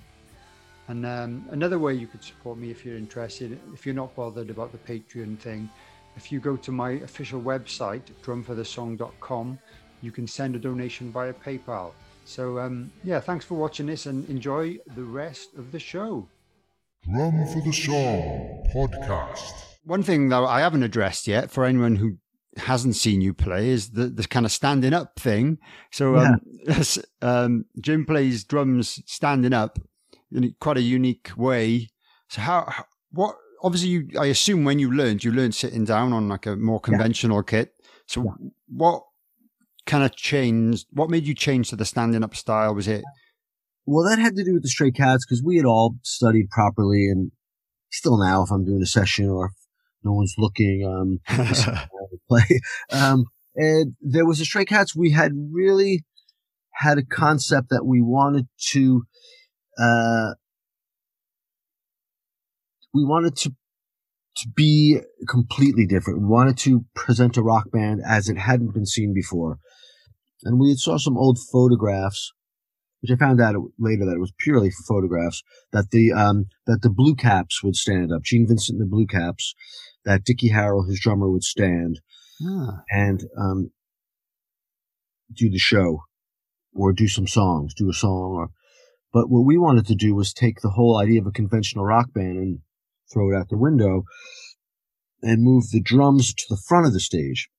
[0.88, 4.50] And um, another way you could support me if you're interested, if you're not bothered
[4.50, 5.70] about the Patreon thing,
[6.16, 9.60] if you go to my official website, drumforthesong.com,
[10.02, 11.92] you can send a donation via PayPal.
[12.26, 16.28] So, um, yeah, thanks for watching this and enjoy the rest of the show.
[17.04, 19.52] Drum for the Song podcast.
[19.86, 22.18] One thing, though, I haven't addressed yet for anyone who
[22.58, 25.58] hasn't seen you play is the, the kind of standing up thing.
[25.92, 26.42] So, um,
[27.22, 29.80] um, Jim plays drums standing up
[30.32, 31.90] in quite a unique way.
[32.30, 36.28] So, how, what, obviously you i assume when you learned you learned sitting down on
[36.28, 37.50] like a more conventional yeah.
[37.50, 37.74] kit
[38.06, 38.50] so yeah.
[38.68, 39.04] what
[39.86, 43.04] kind of changed what made you change to the standing up style was it
[43.86, 47.08] well that had to do with the stray cats because we had all studied properly
[47.08, 47.32] and
[47.92, 49.52] still now if i'm doing a session or
[50.04, 51.20] no one's looking um
[52.30, 52.60] play
[52.92, 56.04] um and there was a stray cats we had really
[56.74, 59.04] had a concept that we wanted to
[59.80, 60.34] uh
[62.94, 63.54] we wanted to
[64.36, 66.22] to be completely different.
[66.22, 69.60] We wanted to present a rock band as it hadn't been seen before.
[70.44, 72.32] And we saw some old photographs,
[73.02, 76.90] which I found out later that it was purely photographs, that the, um, that the
[76.90, 78.24] Blue Caps would stand up.
[78.24, 79.54] Gene Vincent and the Blue Caps,
[80.06, 82.00] that Dickie Harrell, his drummer, would stand
[82.46, 82.82] ah.
[82.90, 83.72] and, um,
[85.34, 86.04] do the show
[86.74, 88.50] or do some songs, do a song or,
[89.12, 92.14] but what we wanted to do was take the whole idea of a conventional rock
[92.14, 92.60] band and
[93.12, 94.04] throw it out the window
[95.22, 97.50] and move the drums to the front of the stage.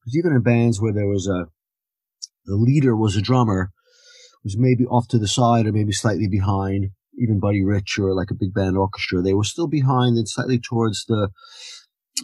[0.00, 1.46] Because even in bands where there was a,
[2.44, 3.72] the leader was a drummer,
[4.44, 8.30] was maybe off to the side or maybe slightly behind, even Buddy Rich or like
[8.30, 11.30] a big band orchestra, they were still behind and slightly towards the,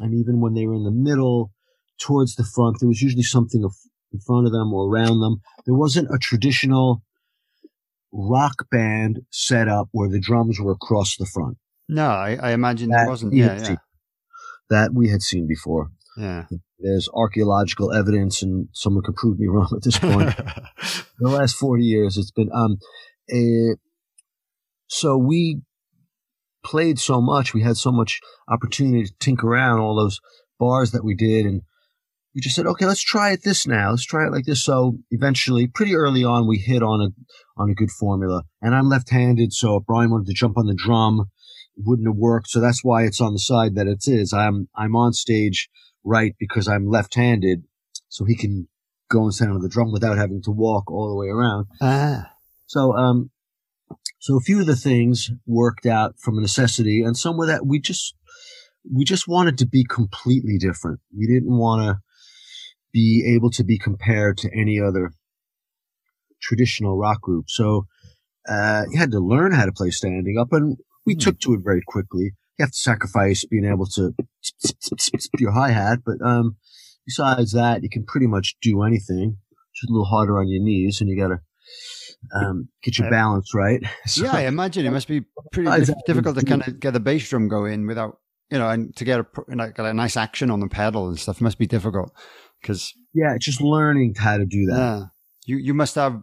[0.01, 1.53] and even when they were in the middle,
[1.99, 3.63] towards the front, there was usually something
[4.13, 5.41] in front of them or around them.
[5.65, 7.03] There wasn't a traditional
[8.13, 11.59] rock band setup where the drums were across the front.
[11.89, 13.35] No, I, I imagine there wasn't.
[13.35, 13.77] Yeah, yeah.
[14.71, 15.91] that we had seen before.
[16.17, 16.47] Yeah.
[16.79, 20.37] There's archaeological evidence, and someone could prove me wrong at this point.
[21.19, 22.51] the last 40 years, it's been.
[22.53, 22.79] um.
[23.33, 23.75] A,
[24.87, 25.63] so we
[26.67, 30.19] played so much, we had so much opportunity to tinker around all those
[30.59, 31.63] bars that we did, and
[32.35, 33.91] we just said, okay, let's try it this now.
[33.91, 34.63] Let's try it like this.
[34.63, 37.09] So eventually, pretty early on, we hit on a
[37.61, 38.43] on a good formula.
[38.61, 41.27] And I'm left-handed, so if Brian wanted to jump on the drum,
[41.77, 42.49] it wouldn't have worked.
[42.49, 44.33] So that's why it's on the side that it is.
[44.33, 45.71] I'm I'm on stage
[46.05, 47.63] right because I'm left-handed,
[48.09, 48.69] so he can
[49.09, 51.67] go and stand on the drum without having to walk all the way around.
[51.81, 52.33] Ah.
[52.67, 53.31] So um,
[54.19, 57.67] so a few of the things worked out from a necessity, and some of that
[57.67, 58.15] we just
[58.93, 61.01] we just wanted to be completely different.
[61.17, 62.01] We didn't want to
[62.93, 65.13] be able to be compared to any other
[66.41, 67.47] traditional rock group.
[67.49, 67.87] So
[68.49, 71.21] uh, you had to learn how to play standing up, and we hmm.
[71.21, 72.33] took to it very quickly.
[72.59, 74.15] You have to sacrifice being able to
[75.39, 76.57] your hi hat, but um,
[77.05, 79.37] besides that, you can pretty much do anything.
[79.75, 81.41] Just a little harder on your knees, and you got to
[82.35, 83.83] um, get your balance right.
[84.07, 87.29] So, yeah, I imagine it must be pretty difficult to kind of get the bass
[87.29, 88.19] drum going without,
[88.51, 91.41] you know, and to get a, get a nice action on the pedal and stuff
[91.41, 92.13] must be difficult
[92.61, 94.77] because yeah, just learning how to do that.
[94.77, 95.03] Yeah,
[95.47, 96.21] you you must have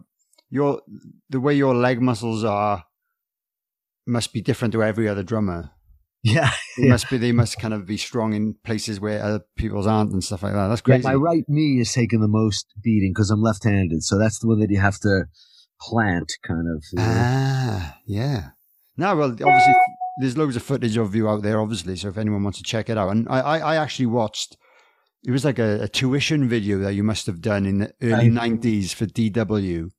[0.50, 0.82] your
[1.30, 2.84] the way your leg muscles are
[4.06, 5.70] must be different to every other drummer.
[6.26, 6.88] Yeah, they yeah.
[6.88, 7.18] must be.
[7.18, 10.54] They must kind of be strong in places where other people's aren't and stuff like
[10.54, 10.68] that.
[10.68, 11.02] That's crazy.
[11.02, 14.48] Yeah, my right knee is taking the most beating because I'm left-handed, so that's the
[14.48, 15.26] one that you have to
[15.88, 16.84] plant, kind of.
[16.92, 17.04] You know?
[17.06, 18.48] Ah, yeah.
[18.96, 19.74] Now, well, obviously,
[20.20, 21.96] there's loads of footage of you out there, obviously.
[21.96, 24.56] So if anyone wants to check it out, and I, I, I actually watched.
[25.26, 28.28] It was like a, a, tuition video that you must have done in the early
[28.28, 29.90] '90s for DW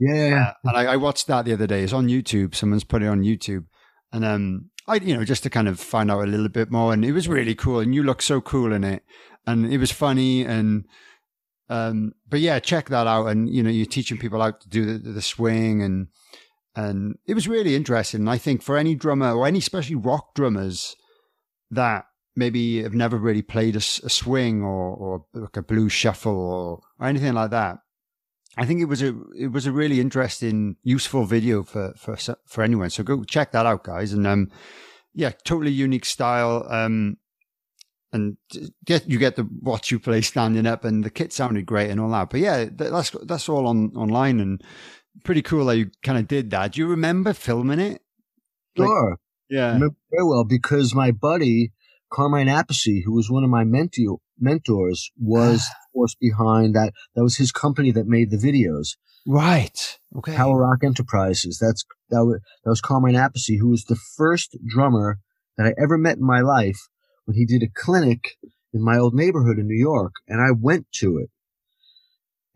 [0.00, 0.54] yeah.
[0.64, 1.82] Uh, and I, I, watched that the other day.
[1.82, 2.54] It's on YouTube.
[2.54, 3.66] Someone's put it on YouTube,
[4.12, 6.94] and um, I, you know, just to kind of find out a little bit more.
[6.94, 7.80] And it was really cool.
[7.80, 9.04] And you look so cool in it,
[9.46, 10.42] and it was funny.
[10.42, 10.86] And
[11.70, 13.26] Um, but yeah, check that out.
[13.26, 16.08] And you know, you're teaching people how to do the, the swing, and
[16.74, 18.20] and it was really interesting.
[18.20, 20.96] And I think for any drummer or any especially rock drummers
[21.70, 26.32] that maybe have never really played a, a swing or or like a blues shuffle
[26.32, 27.78] or, or anything like that,
[28.56, 32.64] I think it was a it was a really interesting, useful video for for for
[32.64, 32.90] anyone.
[32.90, 34.12] So go check that out, guys.
[34.12, 34.50] And um,
[35.14, 36.66] yeah, totally unique style.
[36.68, 37.18] Um,
[38.12, 38.36] and
[38.84, 42.00] get you get to watch you play standing up, and the kit sounded great and
[42.00, 42.30] all that.
[42.30, 44.62] But yeah, that's that's all on online and
[45.24, 46.72] pretty cool that you kind of did that.
[46.72, 48.02] Do you remember filming it?
[48.76, 49.10] Sure.
[49.10, 49.18] Like,
[49.48, 49.78] yeah.
[49.78, 51.72] Very well because my buddy
[52.10, 55.74] Carmine Appice, who was one of my mentor, mentors, was ah.
[55.92, 56.92] force behind that.
[57.14, 58.96] That was his company that made the videos.
[59.26, 59.98] Right.
[60.16, 60.34] Okay.
[60.34, 61.58] Power Rock Enterprises.
[61.60, 65.18] That's that was that was Carmine Appice, who was the first drummer
[65.56, 66.88] that I ever met in my life
[67.24, 68.36] when he did a clinic
[68.72, 71.30] in my old neighborhood in New York, and I went to it.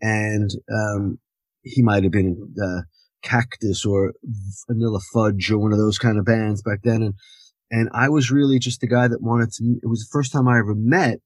[0.01, 1.19] And um,
[1.63, 2.81] he might have been uh,
[3.23, 4.13] Cactus or
[4.67, 7.13] Vanilla Fudge or one of those kind of bands back then, and
[7.71, 9.79] and I was really just the guy that wanted to.
[9.81, 11.19] It was the first time I ever met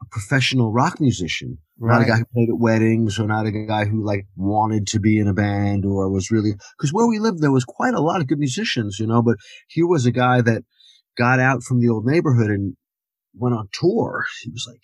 [0.00, 1.94] a professional rock musician, right.
[1.94, 5.00] not a guy who played at weddings or not a guy who like wanted to
[5.00, 8.00] be in a band or was really because where we lived there was quite a
[8.00, 9.22] lot of good musicians, you know.
[9.22, 9.36] But
[9.68, 10.62] here was a guy that
[11.20, 12.74] got out from the old neighborhood and
[13.34, 14.24] went on tour.
[14.42, 14.80] He was like,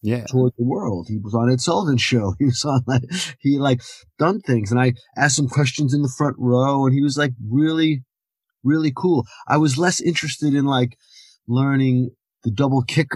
[0.00, 1.08] yeah, toured the world.
[1.08, 2.34] He was on Ed Sullivan's show.
[2.38, 3.02] He was on like
[3.40, 3.82] he like
[4.18, 7.32] done things, and I asked him questions in the front row, and he was like
[7.50, 8.04] really,
[8.62, 9.26] really cool.
[9.48, 10.96] I was less interested in like
[11.48, 12.10] learning
[12.44, 13.08] the double kick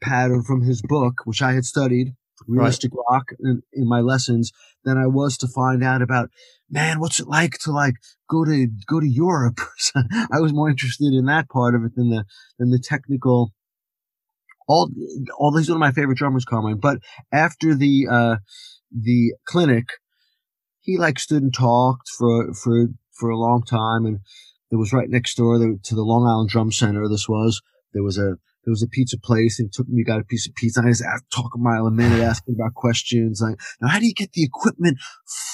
[0.00, 2.14] pattern from his book, which I had studied
[2.46, 3.04] realistic right.
[3.10, 4.52] rock in, in, my lessons
[4.84, 6.30] than I was to find out about,
[6.70, 7.94] man, what's it like to like
[8.28, 9.60] go to, go to Europe?
[9.94, 12.24] I was more interested in that part of it than the,
[12.58, 13.52] than the technical,
[14.66, 14.90] all,
[15.38, 16.78] all these are my favorite drummers, Carmine.
[16.78, 16.98] But
[17.32, 18.36] after the, uh,
[18.90, 19.86] the clinic,
[20.80, 24.04] he like stood and talked for, for, for a long time.
[24.04, 24.20] And
[24.70, 27.08] it was right next door to the Long Island Drum Center.
[27.08, 30.24] This was, there was a, there was a pizza place and took me, got a
[30.24, 30.80] piece of pizza.
[30.82, 33.40] I just asked, talk a mile a minute, asking about questions.
[33.42, 34.98] Like, now how do you get the equipment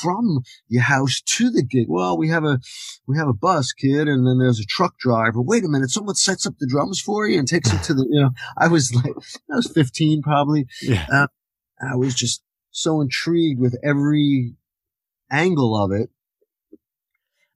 [0.01, 1.87] from your house to the gig?
[1.89, 2.61] Well, we have a,
[3.07, 5.43] we have a bus kid and then there's a truck driver.
[5.43, 5.91] Wait a minute.
[5.91, 8.69] Someone sets up the drums for you and takes it to the, you know, I
[8.69, 9.15] was like,
[9.53, 10.67] I was 15 probably.
[10.83, 11.07] Yeah.
[11.13, 11.27] Uh,
[11.81, 14.55] I was just so intrigued with every
[15.31, 16.11] angle of it.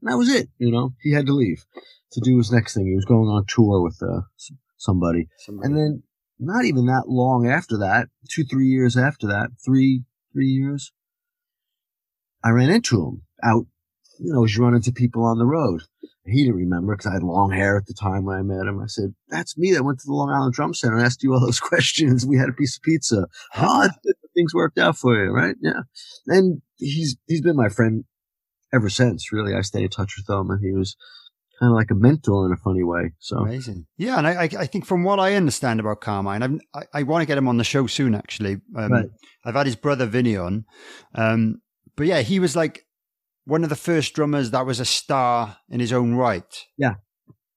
[0.00, 0.48] And that was it.
[0.58, 1.64] You know, he had to leave
[2.12, 2.86] to do his next thing.
[2.86, 4.22] He was going on tour with, uh,
[4.76, 5.28] somebody.
[5.38, 5.66] somebody.
[5.66, 6.02] And then
[6.38, 10.92] not even that long after that, two, three years after that, three, three years,
[12.42, 13.66] I ran into him out,
[14.18, 15.82] you know, as you run into people on the road.
[16.26, 18.80] He didn't remember because I had long hair at the time when I met him.
[18.80, 21.34] I said, that's me that went to the Long Island Drum Center and asked you
[21.34, 22.26] all those questions.
[22.26, 23.26] We had a piece of pizza.
[23.56, 23.88] oh,
[24.34, 25.54] things worked out for you, right?
[25.60, 25.82] Yeah.
[26.26, 28.04] And he's, he's been my friend
[28.72, 29.54] ever since, really.
[29.54, 30.96] I stay in touch with him and he was,
[31.58, 33.12] kind of like a mentor in a funny way.
[33.18, 34.18] So amazing, yeah.
[34.18, 37.26] And I, I think from what I understand about Carmine, I'm, i I, want to
[37.26, 38.14] get him on the show soon.
[38.14, 39.06] Actually, um, right.
[39.44, 40.64] I've had his brother Vinny on,
[41.14, 41.60] um,
[41.96, 42.86] but yeah, he was like
[43.44, 46.64] one of the first drummers that was a star in his own right.
[46.76, 46.94] Yeah,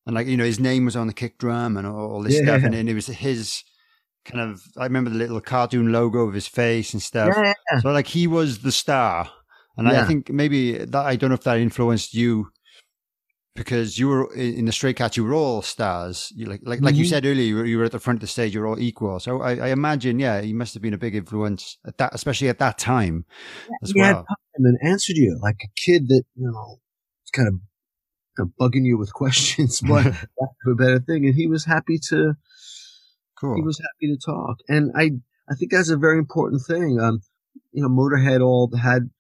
[0.05, 2.36] and like you know, his name was on the kick drum and all, all this
[2.36, 3.63] yeah, stuff, and, and it was his
[4.25, 4.62] kind of.
[4.77, 7.33] I remember the little cartoon logo of his face and stuff.
[7.36, 7.79] Yeah, yeah.
[7.79, 9.31] So like he was the star.
[9.79, 12.47] And I think maybe that I don't know if that influenced you
[13.58, 16.32] because you were in the Stray Cats, you were all stars.
[16.36, 17.00] You like, like, like mm-hmm.
[17.00, 18.54] you said earlier, you were, you were, at the front of the stage.
[18.54, 19.20] You were all equal.
[19.20, 22.50] So I, I, imagine, yeah, he must have been a big influence at that, especially
[22.50, 23.26] at that time
[23.67, 24.08] yeah, as he well.
[24.08, 26.80] Had time and answered you like a kid that you know,
[27.34, 27.56] kind of,
[28.38, 30.04] kind of bugging you with questions, but
[30.63, 31.26] for a better thing.
[31.26, 32.36] And he was happy to.
[33.39, 33.56] Cool.
[33.56, 35.12] He was happy to talk, and I,
[35.48, 37.00] I think that's a very important thing.
[37.00, 37.22] Um,
[37.72, 39.12] you know, Motorhead all had,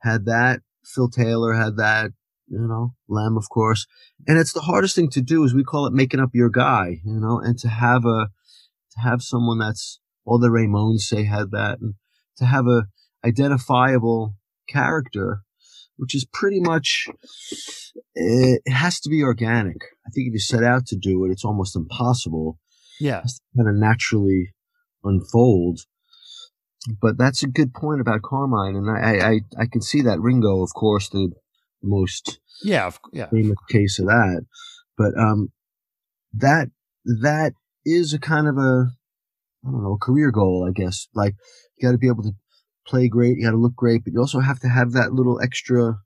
[0.00, 0.60] had that.
[0.82, 2.12] Phil Taylor had that
[2.52, 3.86] you know, Lem, of course.
[4.28, 7.00] And it's the hardest thing to do is we call it making up your guy,
[7.04, 8.28] you know, and to have a,
[8.92, 11.94] to have someone that's all the Ramones say had that and
[12.36, 12.86] to have a
[13.24, 14.36] identifiable
[14.68, 15.42] character,
[15.96, 17.08] which is pretty much,
[18.16, 19.78] eh, it, has to be organic.
[20.06, 22.58] I think if you set out to do it, it's almost impossible.
[23.00, 23.22] Yeah.
[23.56, 24.52] kind of naturally
[25.02, 25.80] unfold.
[27.00, 30.62] But that's a good point about Carmine, and I, I, I can see that Ringo,
[30.62, 31.30] of course, the
[31.82, 33.26] most yeah, yeah.
[33.30, 34.42] famous case of that.
[34.96, 35.52] But um,
[36.34, 36.68] that
[37.04, 37.52] that
[37.84, 38.90] is a kind of a
[39.66, 41.08] I don't know a career goal, I guess.
[41.14, 41.34] Like
[41.76, 42.32] you got to be able to
[42.86, 45.40] play great, you got to look great, but you also have to have that little
[45.40, 45.98] extra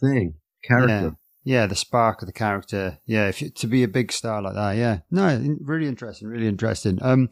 [0.00, 0.34] thing,
[0.64, 1.16] character.
[1.44, 2.98] Yeah, yeah the spark of the character.
[3.06, 4.76] Yeah, if you, to be a big star like that.
[4.76, 6.98] Yeah, no, really interesting, really interesting.
[7.02, 7.30] Um,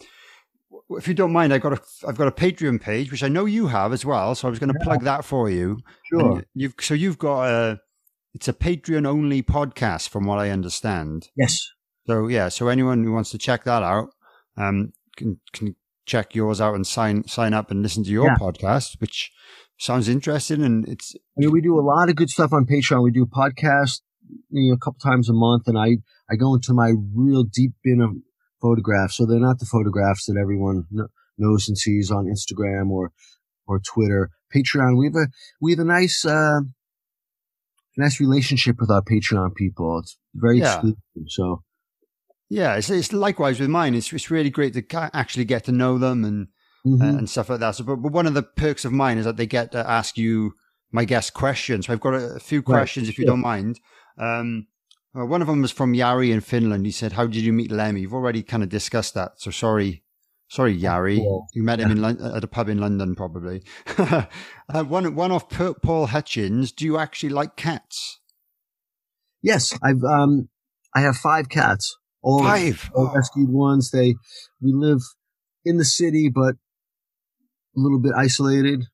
[0.91, 3.45] if you don't mind, I got a I've got a Patreon page which I know
[3.47, 4.35] you have as well.
[4.35, 4.85] So I was going to Yeah.
[4.85, 5.79] plug that for you.
[6.11, 6.21] Sure.
[6.37, 7.81] And you've so you've got a
[8.35, 11.29] it's a Patreon only podcast from what I understand.
[11.37, 11.67] Yes.
[12.07, 14.11] So yeah, so anyone who wants to check that out,
[14.57, 15.77] um, can can
[16.07, 18.37] check yours out and sign sign up and listen to your Yeah.
[18.37, 19.31] podcast, which
[19.79, 20.63] sounds interesting.
[20.63, 23.03] And it's I mean, we do a lot of good stuff on Patreon.
[23.03, 24.03] We do a podcast,
[24.51, 25.99] you know, a couple times a month, and I
[26.31, 28.11] I go into my real deep bin of
[28.65, 29.17] photographs.
[29.17, 31.09] So they're not the photographs that everyone kn-
[31.43, 33.05] knows and sees on Instagram or
[33.67, 34.23] or Twitter.
[34.55, 35.27] Patreon, we have a
[35.61, 36.61] we have a nice uh,
[37.97, 39.99] nice relationship with our Patreon people.
[40.01, 40.75] It's very Yeah.
[40.75, 40.99] exclusive.
[41.29, 41.63] So
[42.51, 43.95] yeah, it's, it's likewise with mine.
[43.95, 46.49] It's it's really great to actually get to know them and
[46.87, 47.75] uh, and stuff like that.
[47.77, 50.19] So, but, but one of the perks of mine is that they get to ask
[50.19, 50.53] you
[50.93, 51.87] my guest questions.
[51.87, 53.33] So I've got a, a few Right, questions, if you sure.
[53.33, 53.81] don't mind.
[54.19, 54.67] Um,
[55.15, 56.85] well, one of them was from Yari in Finland.
[56.87, 60.03] He said, "How did you meet Lemmy?" You've already kind of discussed that, so sorry,
[60.49, 61.19] sorry, Yari.
[61.19, 61.47] cool.
[61.55, 63.63] You met him in Lon- at a pub in London, probably.
[63.99, 64.25] uh,
[64.85, 66.73] one one off Paul Hutchins.
[66.73, 68.21] Do you actually like cats?
[69.43, 70.49] yes, I've um
[70.95, 71.97] I have five cats.
[72.23, 72.91] All Five.
[72.95, 73.15] all Oh.
[73.15, 73.91] rescued ones.
[73.91, 74.15] They
[74.63, 75.01] we live
[75.65, 76.55] in the city, but
[77.77, 78.85] a little bit isolated.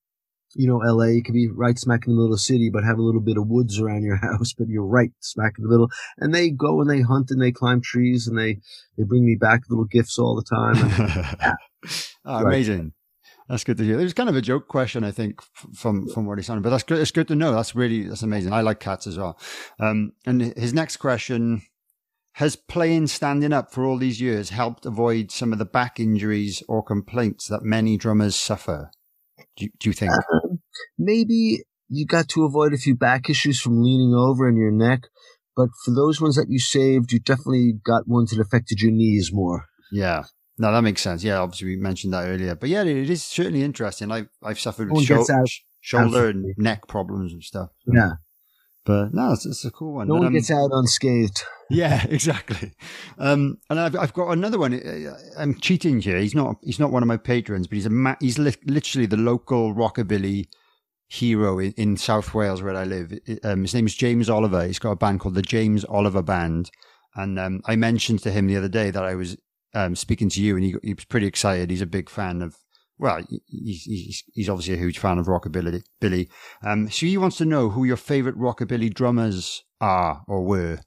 [0.54, 2.84] You know, LA you could be right smack in the middle of the city, but
[2.84, 5.70] have a little bit of woods around your house, but you're right smack in the
[5.70, 5.88] middle.
[6.18, 8.58] And they go and they hunt and they climb trees and they
[8.96, 11.56] they bring me back little gifts all the time.
[11.82, 11.94] And
[12.24, 12.46] oh, Right.
[12.46, 12.92] amazing.
[13.48, 13.96] That's good to hear.
[13.96, 15.42] There's kind of a joke question, I think,
[15.74, 16.98] from from what he sounded, but that's good.
[17.00, 17.52] It's good to know.
[17.52, 18.52] That's really that's amazing.
[18.52, 19.38] I like cats as well.
[19.80, 21.62] Um, and his next question:
[22.34, 26.62] Has playing standing up for all these years helped avoid some of the back injuries
[26.68, 28.92] or complaints that many drummers suffer?
[29.56, 30.12] Do you, do you think?
[30.12, 30.60] um,
[30.98, 35.00] maybe you got to avoid a few back issues from leaning over in your neck,
[35.56, 39.30] but for those ones that you saved, you definitely got ones that affected your knees
[39.32, 39.66] more.
[39.92, 40.24] Yeah.
[40.58, 41.24] No, that makes sense.
[41.24, 44.12] Yeah, obviously we mentioned that earlier, but yeah, it is certainly interesting.
[44.12, 45.30] I've I've suffered with gets
[45.80, 47.70] shoulder and neck problems and stuff.
[47.86, 48.12] Yeah,
[48.84, 50.08] But no, it's, it's a cool one.
[50.08, 51.42] no one um, gets out unscathed.
[51.72, 52.72] Yeah, exactly.
[53.16, 54.74] Um, and I've I've got another one.
[54.74, 56.18] Uh, I'm cheating here.
[56.18, 59.06] He's not he's not one of my patrons, but he's a ma- he's li- literally
[59.06, 60.46] the local rockabilly
[61.06, 63.12] hero in, in South Wales where I live.
[63.44, 64.66] Um, his name is James Oliver.
[64.66, 66.72] He's got a band called the James Oliver Band,
[67.14, 69.36] and um, I mentioned to him the other day that I was
[69.72, 71.70] um, speaking to you, and he, he was pretty excited.
[71.70, 72.56] He's a big fan of.
[73.00, 75.82] Well, he's, he's, he's obviously a huge fan of rockabilly.
[76.00, 76.28] Billy.
[76.62, 80.80] Um, so he wants to know who your favorite rockabilly drummers are or were.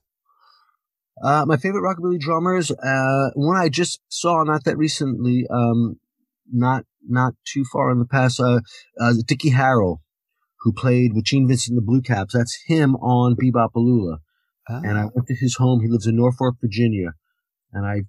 [1.24, 6.00] Uh, my favorite rockabilly drummers, uh, one I just saw not that recently, um,
[6.52, 8.60] not not too far in the past, uh,
[9.02, 9.98] uh, Dickie Harrell,
[10.60, 12.34] who played with Gene Vincent and the Blue Caps.
[12.34, 14.20] That's him on Be-Bop-A-Lula.
[14.68, 15.82] And I went to his home.
[15.82, 17.14] He lives in Norfolk, Virginia.
[17.74, 18.04] And I,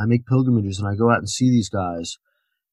[0.00, 2.18] I make pilgrimages and I go out and see these guys.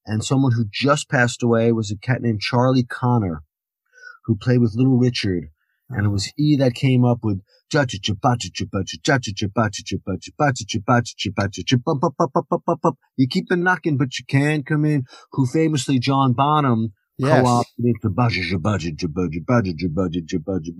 [0.05, 3.43] And someone who just passed away was a cat named Charlie Connor,
[4.25, 5.49] who played with Little Richard.
[5.89, 7.41] And it was he that came up with
[13.17, 15.03] you keep the knocking, but you can't come in.
[15.31, 17.43] Who famously John Bonham Yes.
[17.43, 20.27] co-opted into budget, budget, budget, budget, budget, budget,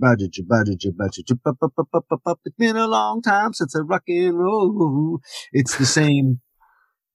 [0.00, 1.26] budget, budget,
[2.44, 5.20] It's been a long time since I rock and roll.
[5.52, 6.40] It's the same.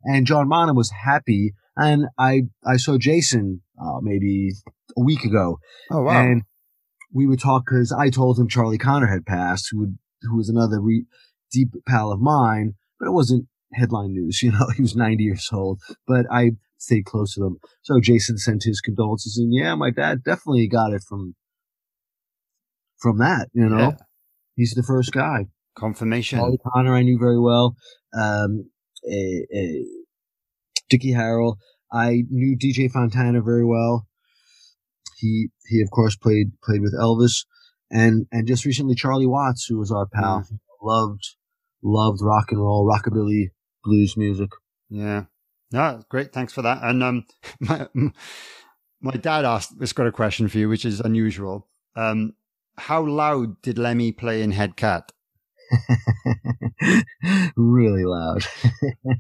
[0.03, 1.53] And John Bonham was happy.
[1.82, 4.52] And I, I saw Jason, uh, maybe
[4.98, 5.60] a week ago.
[5.92, 6.22] Oh wow!
[6.22, 6.44] And
[7.14, 10.50] we would talk because I told him Charlie Connor had passed, who would, who was
[10.50, 11.06] another re-
[11.52, 14.42] deep pal of mine, but it wasn't headline news.
[14.44, 17.58] You know, he was 90 years old, but I stayed close to them.
[17.82, 21.36] So Jason sent his condolences, and yeah, my dad definitely got it from
[22.98, 23.48] from that.
[23.54, 23.92] You know, Yeah.
[24.56, 25.46] he's the first guy.
[25.78, 26.40] Confirmation.
[26.40, 27.76] Charlie Connor, I knew very well.
[28.14, 28.70] Um,
[29.10, 29.80] eh, eh,
[30.90, 31.58] Dickie Harrell,
[31.92, 34.08] I knew DJ Fontana very well.
[35.18, 37.46] He he of course played played with Elvis,
[37.92, 40.46] and and just recently Charlie Watts, who was our pal,
[40.82, 41.36] loved
[41.84, 43.52] loved rock and roll, rockabilly,
[43.84, 44.50] blues music.
[44.90, 45.26] Yeah.
[45.72, 46.34] No, great.
[46.34, 46.80] Thanks for that.
[46.82, 47.26] And um,
[47.60, 47.88] my
[49.02, 49.74] my dad asked.
[49.80, 51.68] Has got a question for you, which is unusual.
[51.96, 52.34] Um,
[52.78, 55.12] how loud did Lemmy play in Head Cat?
[57.57, 58.45] really loud.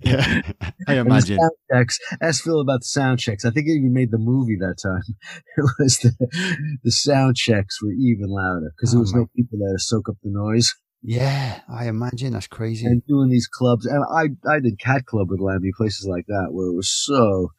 [0.01, 0.41] Yeah,
[0.87, 1.37] I imagine.
[1.39, 1.99] sound checks.
[2.21, 3.45] Ask Phil about the sound checks.
[3.45, 5.15] I think he even made the movie that time.
[5.57, 9.27] It was the, the sound checks were even louder because there Oh was my- no
[9.35, 10.73] people there to soak up the noise.
[11.01, 12.85] Yeah, I imagine that's crazy.
[12.85, 16.47] And doing these clubs, and I I did Cat Club with Lemmy, places like that
[16.51, 17.49] where it was so.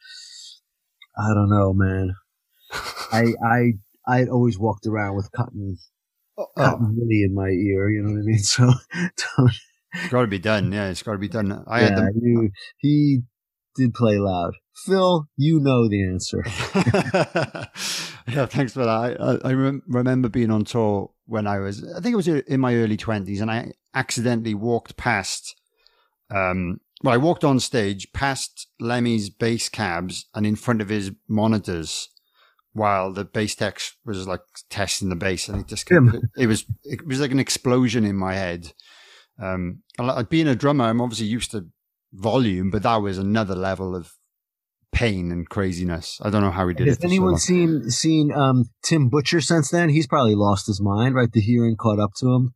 [1.19, 2.15] I don't know, man.
[3.13, 3.73] I I
[4.07, 5.79] I had always walked around with cotton
[6.57, 7.91] cotton really in my ear.
[7.91, 8.39] You know what I mean?
[8.43, 9.49] So
[9.93, 10.71] it's got to be done.
[10.73, 11.65] Yeah, it's got to be done.
[11.67, 12.13] I yeah, had them.
[12.23, 13.21] you- he
[13.77, 14.55] did play loud.
[14.87, 16.43] Phil, you know the answer.
[18.29, 19.17] yeah, thanks for that.
[19.21, 22.61] I, I rem- remember being on tour when I was, I think it was in
[22.61, 25.57] my early 20s, and I accidentally walked past,
[26.31, 31.11] um, well, I walked on stage past Lemmy's bass cabs and in front of his
[31.29, 32.10] monitors
[32.73, 35.91] while the bass tech was like testing the bass, and it just
[36.37, 38.73] it was it was like an explosion in my head.
[39.41, 39.83] Um,
[40.29, 41.67] being a drummer, I'm obviously used to
[42.13, 44.13] volume, but that was another level of
[44.93, 46.19] pain and craziness.
[46.23, 47.03] I don't know how he did Has it.
[47.03, 49.89] Has anyone so seen seen um, Tim Butcher since then?
[49.89, 51.31] He's probably lost his mind, right?
[51.31, 52.55] The hearing caught up to him.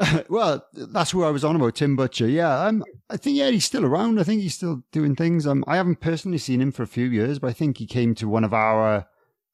[0.28, 2.26] well, that's who I was on about, Tim Butcher.
[2.26, 4.18] Yeah, I'm, I think yeah, he's still around.
[4.18, 5.46] I think he's still doing things.
[5.46, 8.14] Um, I haven't personally seen him for a few years, but I think he came
[8.16, 9.06] to one of our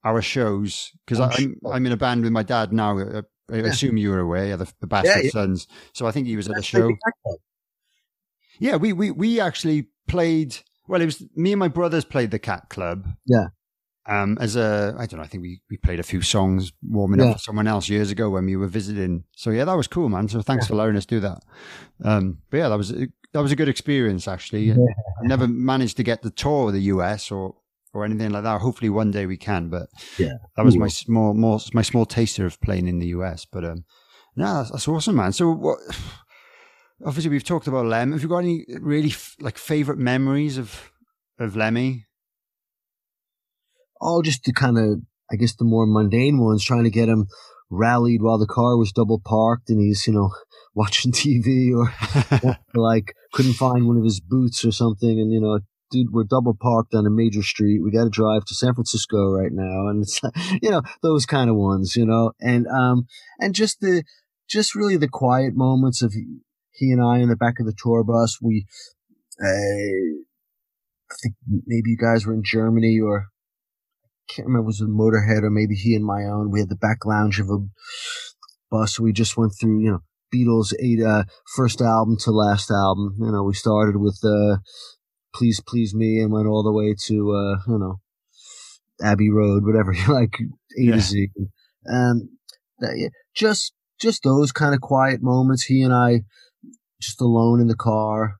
[0.04, 1.72] our shows because I'm, sure.
[1.72, 2.98] I'm in a band with my dad now.
[2.98, 3.64] Uh, I, yeah.
[3.64, 5.30] assume you were away the, the Bastard yeah.
[5.30, 5.68] Sons.
[5.92, 6.92] So I think he was at a show.
[8.58, 10.56] Yeah, we, we we actually played.
[10.88, 13.06] Well, it was me and my brothers played the Cat Club.
[13.26, 13.48] Yeah.
[14.08, 17.18] Um, as a, I don't know, I think we, we played a few songs warming
[17.18, 17.30] yeah.
[17.30, 19.24] up for someone else years ago when we were visiting.
[19.34, 20.28] So yeah, that was cool, man.
[20.28, 21.42] So thanks for allowing us do that.
[22.04, 24.66] Um, but yeah, that was, that was a good experience actually.
[24.66, 24.76] Yeah.
[24.76, 27.56] I never managed to get the tour of the US or,
[27.96, 28.60] or anything like that.
[28.60, 29.88] Hopefully one day we can, but
[30.18, 33.46] yeah, that was my small, more, my small taster of playing in the US.
[33.46, 33.84] But, um,
[34.36, 35.32] no, that's, that's awesome, man.
[35.32, 35.78] So what,
[37.04, 38.12] obviously we've talked about Lem.
[38.12, 40.90] Have you got any really f- like favorite memories of
[41.38, 42.06] of Lemmy?
[44.00, 47.26] Oh, just the kind of I guess the more mundane ones, trying to get him
[47.68, 50.30] rallied while the car was double parked and he's you know
[50.74, 51.92] watching TV or,
[52.48, 55.60] or like couldn't find one of his boots or something, and you know.
[55.90, 57.80] Dude, we're double parked on a major street.
[57.82, 60.20] We got to drive to San Francisco right now, and it's
[60.62, 63.06] you know those kind of ones, you know, and um,
[63.38, 64.02] and just the
[64.48, 66.12] just really the quiet moments of
[66.76, 68.38] he and I in the back of the tour bus.
[68.40, 68.66] We,
[69.42, 70.20] uh,
[71.10, 71.34] I think
[71.66, 73.26] maybe you guys were in Germany or
[74.28, 76.50] I can't remember was it Motorhead or maybe he and my own.
[76.50, 77.58] We had the back lounge of a
[78.70, 79.00] bus.
[79.00, 80.00] We just went through, you know,
[80.34, 81.24] Beatles eight, uh,
[81.54, 83.16] first album to last album.
[83.18, 84.58] You know, we started with, uh,
[85.36, 88.00] Please Please Me and went all the way to, uh, you know,
[89.02, 90.94] Abbey Road, whatever you like, A yeah.
[90.94, 91.28] to Z.
[91.84, 92.28] And
[92.78, 95.64] that, just, just those kind of quiet moments.
[95.64, 96.22] He and I,
[97.00, 98.36] just alone in the car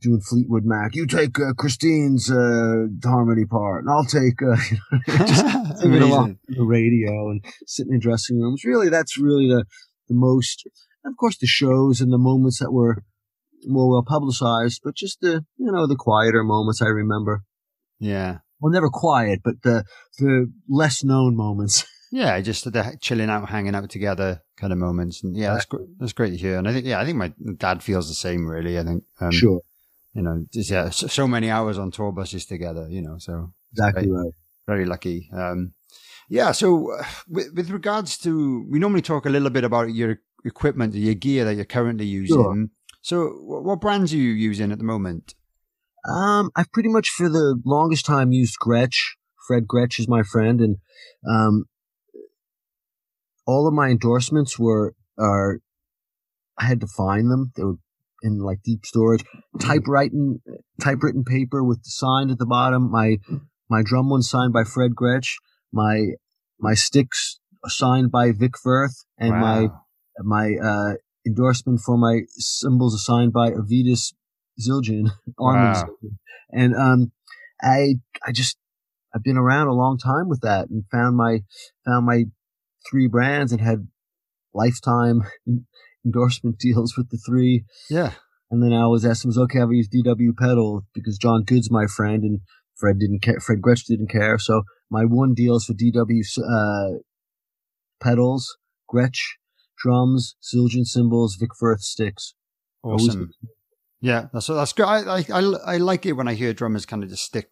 [0.00, 0.94] doing Fleetwood Mac.
[0.94, 4.56] You take uh, Christine's uh, harmony part, and I'll take uh,
[5.26, 8.64] just singing along the radio and sitting in dressing rooms.
[8.64, 9.64] Really, that's really the
[10.08, 10.66] the most.
[11.04, 13.04] of course, the shows and the moments that were
[13.64, 17.42] more well publicized, but just the you know the quieter moments I remember.
[17.98, 18.38] Yeah.
[18.60, 19.84] Well, never quiet, but the
[20.18, 21.84] the less known moments.
[22.10, 25.22] Yeah, just the chilling out, hanging out together kind of moments.
[25.22, 25.88] And yeah, that's great.
[25.98, 26.56] That's great to hear.
[26.56, 28.46] And I think, yeah, I think my dad feels the same.
[28.48, 29.04] Really, I think.
[29.20, 29.60] Um, sure.
[30.14, 32.88] You know, just yeah, so, so, many hours on tour buses together.
[32.88, 34.32] You know, so exactly very, right.
[34.66, 35.28] Very lucky.
[35.34, 35.74] Um,
[36.30, 36.52] yeah.
[36.52, 40.94] So uh, with, with, regards to, we normally talk a little bit about your equipment,
[40.94, 42.36] your gear that you're currently using.
[42.36, 42.66] Sure.
[43.08, 45.34] So what brands are you using at the moment?
[46.06, 49.16] Um, I've pretty much for the longest time used Gretsch.
[49.46, 50.76] Fred Gretsch is my friend, and
[51.26, 51.64] um,
[53.46, 55.60] all of my endorsements were are
[56.58, 57.50] I had to find them.
[57.56, 57.76] They were
[58.22, 59.24] in like deep storage,
[59.58, 60.42] typewritten
[60.78, 62.90] typewritten paper with the sign at the bottom.
[62.90, 63.16] My
[63.70, 65.36] my drum one signed by Fred Gretsch.
[65.72, 66.08] My
[66.60, 69.40] my sticks signed by Vic Firth, and wow.
[69.40, 69.68] my
[70.22, 70.94] my uh,
[71.26, 74.12] endorsement for my cymbals are signed by Avedis
[74.60, 75.84] Zildjian, Armand wow.
[75.84, 76.16] Zildjian.
[76.50, 77.12] And um,
[77.62, 77.94] I
[78.26, 78.56] I just
[79.14, 81.40] I've been around a long time with that and found my
[81.84, 82.24] found my
[82.90, 83.88] three brands and had
[84.54, 85.22] lifetime
[86.04, 87.64] endorsement deals with the three.
[87.90, 88.12] Yeah.
[88.50, 91.86] And then I was asked, was okay, I'll use DW pedal because John Good's my
[91.86, 92.40] friend and
[92.76, 93.40] Fred didn't care.
[93.40, 94.38] Fred Gretsch didn't care.
[94.38, 96.98] So my one deal is for DW, uh,
[98.02, 98.56] pedals,
[98.92, 99.20] Gretsch,
[99.82, 102.34] drums, Zildjian cymbals, Vic Firth sticks.
[102.82, 103.30] Awesome.
[104.00, 104.86] Yeah, that's that's good.
[104.86, 107.50] I, I I like it when I hear drummers kind of just stick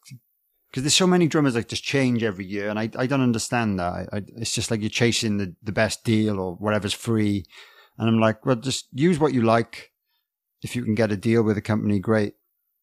[0.71, 3.79] because there's so many drummers that just change every year, and I, I don't understand
[3.79, 3.93] that.
[3.93, 7.47] I, I, it's just like you're chasing the, the best deal or whatever's free,
[7.99, 9.93] and I'm like, well, just use what you like.
[10.63, 12.35] If you can get a deal with a company, great.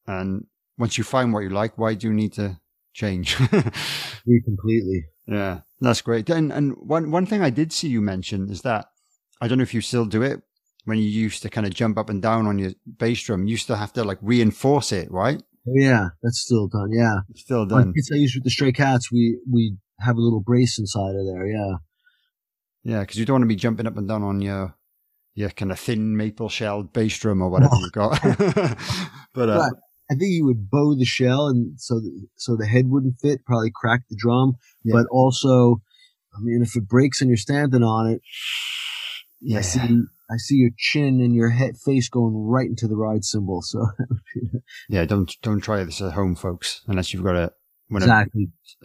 [0.08, 2.60] And once you find what you like, why do you need to
[2.94, 3.36] change?
[4.46, 5.06] Completely.
[5.28, 6.30] Yeah, that's great.
[6.30, 8.88] And and one one thing I did see you mention is that
[9.42, 10.42] I don't know if you still do it
[10.86, 13.46] when you used to kind of jump up and down on your bass drum.
[13.46, 15.42] You used to have to like reinforce it, right?
[15.66, 16.90] Yeah, that's still done.
[16.92, 17.94] Yeah, still done.
[17.96, 19.12] It's I use with the stray cats.
[19.12, 21.48] We we have a little brace inside of there.
[21.48, 21.76] Yeah,
[22.84, 24.76] yeah, because you don't want to be jumping up and down on your
[25.36, 28.22] your kind of thin maple shelled bass drum or whatever you've got.
[29.34, 29.72] but uh, right.
[30.12, 33.46] I think you would bow the shell and so the, so the head wouldn't fit,
[33.46, 34.94] probably crack the drum, Yeah.
[34.96, 35.82] but also,
[36.36, 38.22] I mean, if it breaks and you're standing on it,
[39.44, 39.60] Yeah.
[39.60, 43.24] I see I see your chin and your head face going right into the ride
[43.24, 43.62] cymbal.
[43.62, 43.86] So
[44.90, 45.06] Yeah.
[45.06, 47.52] Don't don't try this at home, folks, unless you've got a
[47.90, 48.10] one of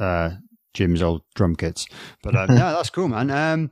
[0.01, 0.31] uh,
[0.75, 1.87] Jim's old drum kits.
[2.23, 3.31] But yeah, that's cool, man.
[3.31, 3.71] Um,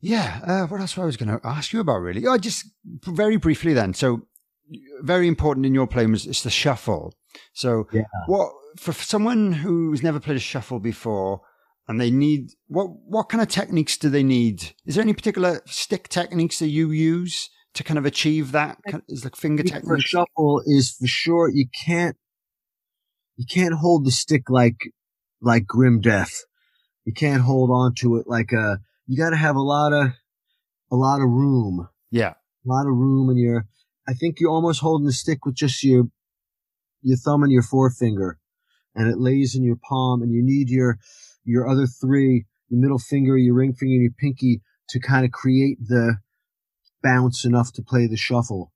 [0.00, 0.40] yeah.
[0.46, 2.26] Uh, what else I was going to ask you about, really?
[2.26, 2.64] Oh, just
[3.04, 3.92] very briefly then.
[3.94, 4.22] So,
[5.02, 7.14] very important in your playing was it's the shuffle.
[7.52, 8.02] So, Yeah.
[8.26, 11.42] what for someone who's never played a shuffle before?
[11.88, 12.84] And they need what?
[12.84, 14.72] What kind of techniques do they need?
[14.86, 18.78] Is there any particular stick techniques that you use to kind of achieve that?
[19.08, 20.06] Is like finger For technique?
[20.06, 22.16] shuffle is for sure you can't
[23.36, 24.76] you can't hold the stick like
[25.40, 26.44] like grim death.
[27.04, 30.12] You can't hold on to it like a you got to have a lot of
[30.90, 31.88] a lot of room.
[32.10, 33.66] Yeah, a lot of room in your
[34.06, 36.04] I think you're almost holding the stick with just your
[37.02, 38.38] your thumb and your forefinger
[38.94, 40.98] and it lays in your palm and you need your
[41.44, 45.32] your other three, your middle finger, your ring finger, and your pinky to kind of
[45.32, 46.16] create the
[47.02, 48.72] bounce enough to play the shuffle.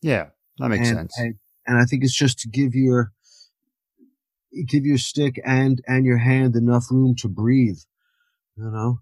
[0.00, 0.26] yeah,
[0.58, 1.18] that makes and, sense.
[1.18, 1.34] And,
[1.66, 3.12] and I think it's just to give your
[4.68, 7.78] give your stick and and your hand enough room to breathe.
[8.56, 9.00] You know,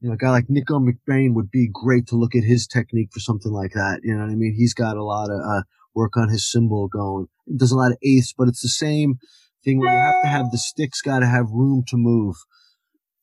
[0.00, 3.10] you know, a guy like Nicko McBrain would be great to look at his technique
[3.12, 4.00] for something like that.
[4.02, 4.54] You know what I mean?
[4.54, 5.62] He's got a lot of uh,
[5.94, 7.28] work on his cymbal going.
[7.46, 9.18] He does a lot of eighths, but it's the same
[9.64, 12.36] thing where you have to have the sticks got to have room to move.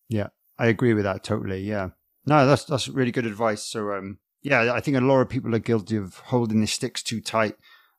[0.10, 0.28] Yeah,
[0.58, 1.62] I agree with that totally.
[1.62, 1.90] Yeah.
[2.26, 3.64] No, that's that's really good advice.
[3.64, 7.04] So um yeah, I think a lot of people are guilty of holding the sticks
[7.04, 7.56] too tight.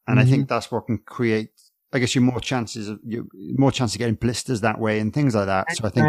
[0.09, 1.51] And I think that's what can create
[1.93, 5.13] I guess you more chances of you more chance of getting blisters that way and
[5.13, 5.67] things like that.
[5.77, 6.07] So I think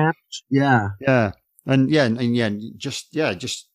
[0.50, 1.32] yeah, yeah.
[1.66, 3.70] And yeah, and, and yeah, just yeah, just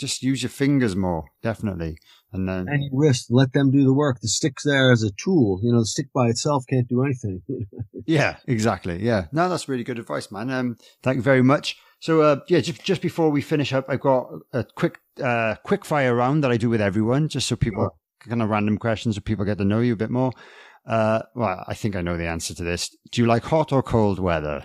[0.00, 1.98] just use your fingers more, definitely.
[2.32, 4.20] And then and your wrist, let them do the work.
[4.20, 5.60] The stick's there as a tool.
[5.62, 7.42] You know, the stick by itself can't do anything.
[8.06, 9.00] Yeah, exactly.
[9.04, 9.26] Yeah.
[9.30, 10.50] No, that's really good advice, man.
[10.50, 11.76] Um, thank you very much.
[12.00, 15.84] So, uh, yeah, just, just before we finish up, I've got a quick, uh, quick
[15.84, 19.20] fire round that I do with everyone, just so people kind of random questions so
[19.20, 20.32] people get to know you a bit more.
[20.86, 22.96] Uh, well, I think I know the answer to this.
[23.12, 24.64] Do you like hot or cold weather?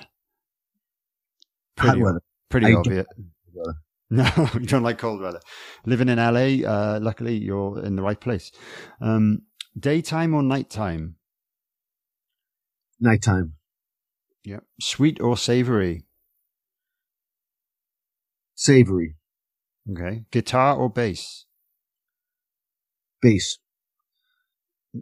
[1.77, 2.21] Hot weather.
[2.49, 3.05] Pretty I obvious.
[3.53, 3.77] weather.
[4.37, 5.41] No, you don't like cold weather.
[5.85, 8.51] Living in LA, uh, luckily you're in the right place.
[9.01, 9.41] Um,
[9.77, 11.15] daytime or nighttime?
[12.99, 13.53] Nighttime.
[14.45, 14.59] Yeah.
[14.79, 16.05] Sweet or savory?
[18.53, 19.15] Savory.
[19.91, 20.23] Okay.
[20.31, 21.45] Guitar or bass?
[23.21, 23.57] Bass.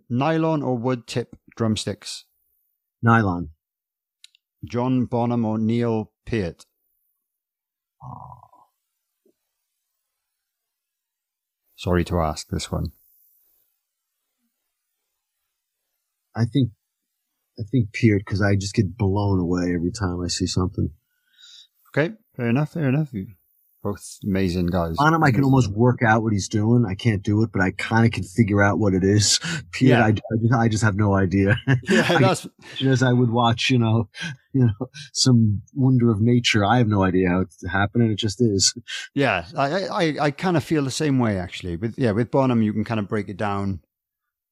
[0.09, 2.25] Nylon or wood tip drumsticks?
[3.03, 3.49] Nylon.
[4.65, 6.65] John Bonham or Neil Peart?
[11.83, 12.93] Sorry to ask this one.
[16.33, 16.69] I think,
[17.59, 20.91] I think Peart because I just get blown away every time I see something.
[21.89, 23.09] Okay, fair enough, fair enough.
[23.11, 23.27] You
[23.83, 24.95] both amazing guys.
[24.97, 26.85] On him, I can almost work out what he's doing.
[26.89, 29.39] I can't do it, but I kind of can figure out what it is.
[29.39, 30.05] Peart, Yeah.
[30.05, 31.57] I, I, just, I just have no idea.
[31.89, 32.47] Yeah, I- that's
[32.81, 34.07] as I would watch, you know,
[34.59, 36.63] you know, some wonder of nature.
[36.65, 38.11] I have no idea how it's happening.
[38.11, 38.73] It just is.
[39.13, 39.45] yeah.
[39.57, 41.75] I I, I kind of feel the same way actually.
[41.75, 43.81] With yeah, with Bonham, you can kind of break it down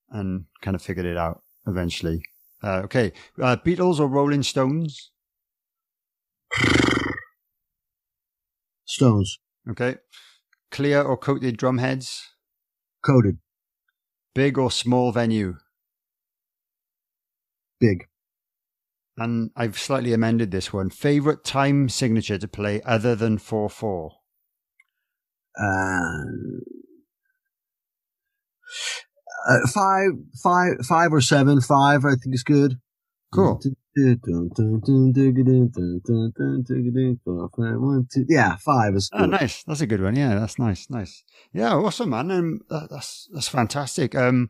[0.09, 2.21] and kind of figure it out eventually.
[2.63, 5.11] Uh, okay, uh, Beatles or Rolling Stones?
[8.85, 9.39] Stones
[9.69, 9.97] Okay,
[10.71, 12.29] clear or coated drum heads?
[13.05, 13.37] coated,
[14.35, 15.57] Big or small venue?
[17.79, 18.07] big.
[19.23, 20.89] And I've slightly amended this one.
[20.89, 24.11] Favorite time signature to play other than 4 4?
[25.61, 26.21] Uh,
[29.49, 30.11] uh, five,
[30.41, 31.61] five, five or seven.
[31.61, 32.79] Five, I think is good.
[33.33, 33.61] Cool.
[38.29, 39.63] Yeah, five is Oh, nice.
[39.63, 40.15] That's a good one.
[40.15, 40.89] Yeah, that's nice.
[40.89, 41.23] Nice.
[41.53, 42.31] Yeah, awesome, man.
[42.31, 44.15] Um, that, that's that's fantastic.
[44.15, 44.49] Um,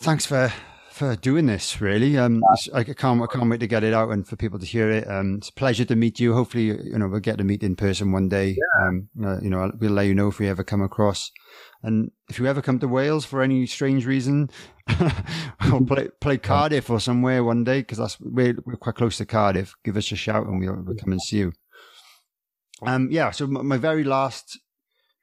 [0.00, 0.52] thanks for
[1.00, 1.80] for doing this.
[1.80, 2.42] Really, um,
[2.74, 5.08] I can't I can't wait to get it out and for people to hear it.
[5.08, 6.34] Um, it's a pleasure to meet you.
[6.34, 8.58] Hopefully, you know we'll get to meet in person one day.
[8.82, 11.30] Um, uh, you know, we'll let you know if we ever come across.
[11.82, 14.50] And if you ever come to Wales for any strange reason,
[15.72, 19.24] or play play Cardiff or somewhere one day, because that's we're, we're quite close to
[19.24, 19.74] Cardiff.
[19.82, 21.52] Give us a shout and we'll, we'll come and see you.
[22.86, 23.30] Um, yeah.
[23.30, 24.60] So my, my very last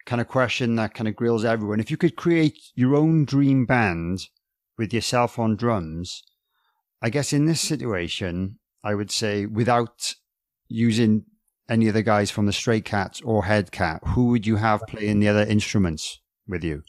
[0.07, 3.67] kind of question that kind of grills everyone: if you could create your own dream
[3.67, 4.25] band
[4.77, 6.23] with yourself on drums,
[7.01, 10.15] I guess in this situation, I would say without
[10.67, 11.25] using
[11.69, 14.81] any of the guys from the Stray Cats or Head Cat, who would you have
[14.87, 16.83] playing the other instruments with you?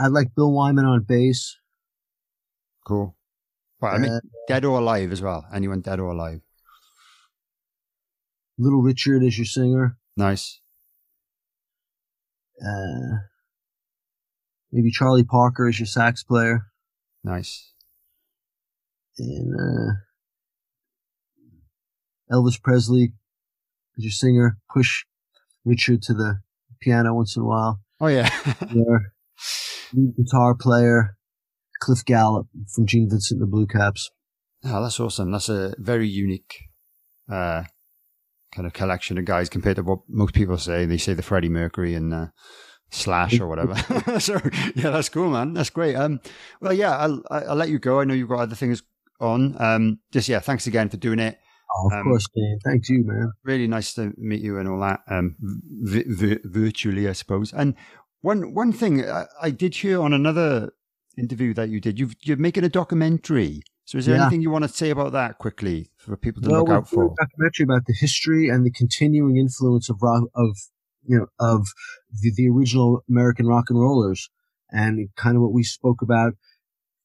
[0.00, 1.56] I'd like Bill Wyman on bass.
[2.86, 3.16] Cool.
[3.80, 5.46] Well, I mean, Uh, dead or alive as well.
[5.52, 6.40] Anyone dead or alive?
[8.56, 9.98] Little Richard is your singer.
[10.16, 10.60] Nice.
[12.60, 13.27] Uh,
[14.72, 16.66] maybe Charlie Parker as your sax player.
[17.24, 17.72] Nice.
[19.18, 19.92] And uh,
[22.34, 23.14] Elvis Presley
[23.96, 24.58] as your singer.
[24.72, 25.04] Push
[25.64, 26.40] Richard to the
[26.80, 27.80] piano once in a while.
[28.00, 28.30] Oh yeah.
[28.72, 29.12] There.
[29.94, 31.16] Lead guitar player.
[31.80, 34.10] Cliff Gallup from Gene Vincent and the Blue Caps.
[34.64, 35.30] oh, that's awesome.
[35.30, 36.56] That's a very unique
[37.30, 37.62] uh,
[38.52, 40.84] kind of collection of guys compared to what most people say.
[40.86, 42.26] They say the Freddie Mercury and uh,
[42.90, 43.74] Slash or whatever.
[44.20, 44.40] so
[44.74, 45.52] yeah, that's cool, man.
[45.54, 45.94] That's great.
[45.94, 46.20] Um,
[46.60, 48.00] well, yeah, I'll I'll let you go.
[48.00, 48.82] I know you've got other things
[49.20, 49.54] on.
[49.60, 51.38] Um, just yeah, thanks again for doing it.
[51.76, 52.58] Oh, of Um, course, Dan.
[52.64, 53.30] Thanks you, man.
[53.44, 57.74] really nice to meet you and all that um v- v- virtually i suppose and
[58.22, 60.72] one one thing I, I did hear on another
[61.18, 64.22] interview that you did you've, you're making a documentary so is there Yeah.
[64.22, 67.04] anything you want to say about that quickly for people to well, look out for
[67.04, 70.56] a documentary about the history and the continuing influence of rock, of
[71.08, 71.68] you know of
[72.22, 74.30] the, the original American rock and rollers,
[74.70, 76.34] and kind of what we spoke about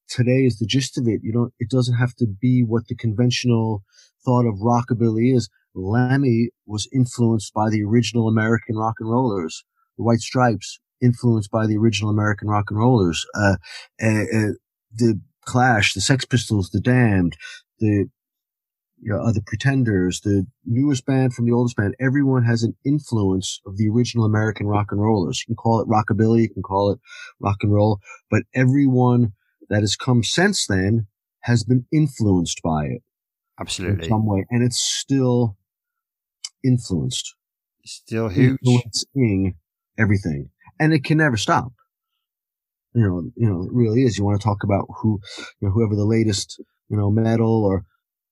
[0.08, 1.20] today is the gist of it.
[1.22, 1.52] You don't.
[1.58, 3.82] It doesn't have to be what the conventional
[4.24, 5.48] thought of rockabilly is.
[5.74, 9.64] Lemmy was influenced by the original American rock and rollers.
[9.96, 13.26] The White Stripes influenced by the original American rock and rollers.
[13.34, 13.56] Uh,
[14.02, 14.52] uh, uh,
[14.94, 17.36] the Clash, the Sex Pistols, the Damned,
[17.80, 18.06] the
[19.04, 23.60] you know, other pretenders, the newest band from the oldest band, everyone has an influence
[23.66, 25.42] of the original American rock and rollers.
[25.42, 26.98] You can call it rockabilly, you can call it
[27.38, 28.00] rock and roll,
[28.30, 29.34] but everyone
[29.68, 31.06] that has come since then
[31.40, 33.02] has been influenced by it
[33.60, 34.04] Absolutely.
[34.04, 35.58] in some way, and it's still
[36.64, 37.34] influenced,
[37.84, 39.54] still huge influencing
[39.98, 40.48] everything,
[40.80, 41.72] and it can never stop.
[42.94, 44.16] You know, you know, it really is.
[44.16, 45.20] You want to talk about who,
[45.60, 47.84] you know, whoever the latest, you know, metal or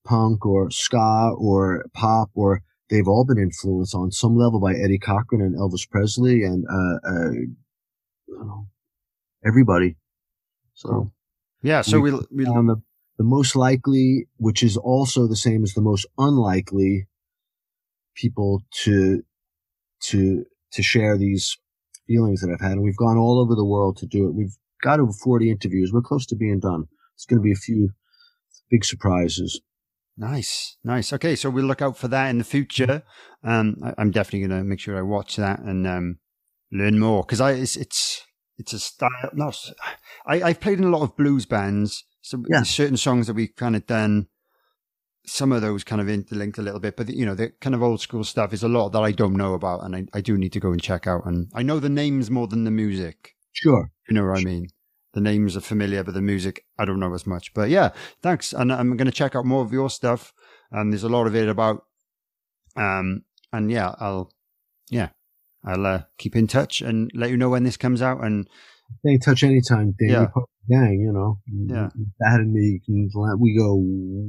[0.04, 4.98] punk or ska or pop or they've all been influenced on some level by Eddie
[4.98, 7.56] Cochran and Elvis Presley and uh, uh you
[8.28, 8.66] know,
[9.44, 9.96] everybody.
[10.74, 11.12] So
[11.62, 12.76] yeah so we- we'll on the
[13.18, 17.06] the most likely, which is also the same as the most unlikely
[18.14, 19.22] people to
[20.00, 21.58] to to share these
[22.06, 24.34] feelings that I've had, and we've gone all over the world to do it.
[24.34, 25.92] We've got over forty interviews.
[25.92, 26.88] We're close to being done.
[27.14, 27.90] It's going to be a few
[28.70, 29.60] big surprises.
[30.16, 31.12] Nice, nice.
[31.12, 33.02] Okay, so we'll look out for that in the future.
[33.42, 36.18] Um, I, I'm definitely going to make sure I watch that and um,
[36.70, 38.22] learn more because I it's, it's
[38.58, 39.30] it's a style.
[39.32, 39.56] Not
[40.26, 42.62] I I've played in a lot of blues bands, so Yeah.
[42.62, 44.28] certain songs that we've kind of done.
[45.24, 47.82] Some of those kind of interlinked a little bit, but you know the kind of
[47.82, 50.36] old school stuff is a lot that I don't know about, and I, I do
[50.36, 51.24] need to go and check out.
[51.26, 53.34] And I know the names more than the music.
[53.52, 53.90] Sure.
[54.08, 54.66] You know what I mean?
[55.14, 57.52] The names are familiar, but the music, I don't know as much.
[57.54, 57.90] But yeah,
[58.22, 58.52] thanks.
[58.52, 60.32] And I'm going to check out more of your stuff.
[60.70, 61.84] And there's a lot of it about,
[62.76, 64.32] um, and yeah, I'll,
[64.88, 65.10] yeah,
[65.64, 68.24] I'll uh, keep in touch and let you know when this comes out.
[68.24, 68.48] And
[69.00, 70.08] Stay in touch anytime, Dan.
[70.08, 70.20] Yeah.
[70.20, 71.38] You're part of the gang, you know.
[71.46, 71.88] Yeah.
[72.20, 72.80] That and me,
[73.38, 73.76] we go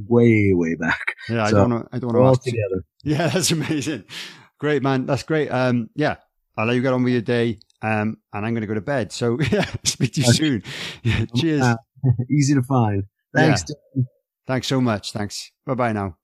[0.08, 1.14] way, way back.
[1.28, 1.86] yeah, I don't know.
[1.92, 2.50] I don't all want to.
[2.50, 2.84] together.
[3.06, 4.04] Yeah, that's amazing.
[4.58, 5.04] Great, man.
[5.04, 5.48] That's great.
[5.50, 6.16] Um, yeah,
[6.56, 7.58] I'll let you get on with your day.
[7.84, 9.12] Um, and I'm going to go to bed.
[9.12, 10.36] So yeah, speak to you Okay.
[10.38, 10.62] soon.
[11.02, 11.62] Yeah, cheers.
[11.62, 11.76] Uh,
[12.30, 13.04] Easy to find.
[13.34, 13.64] Thanks.
[13.64, 14.06] Dan.
[14.46, 15.12] Thanks so much.
[15.12, 15.50] Thanks.
[15.66, 16.16] Bye bye now.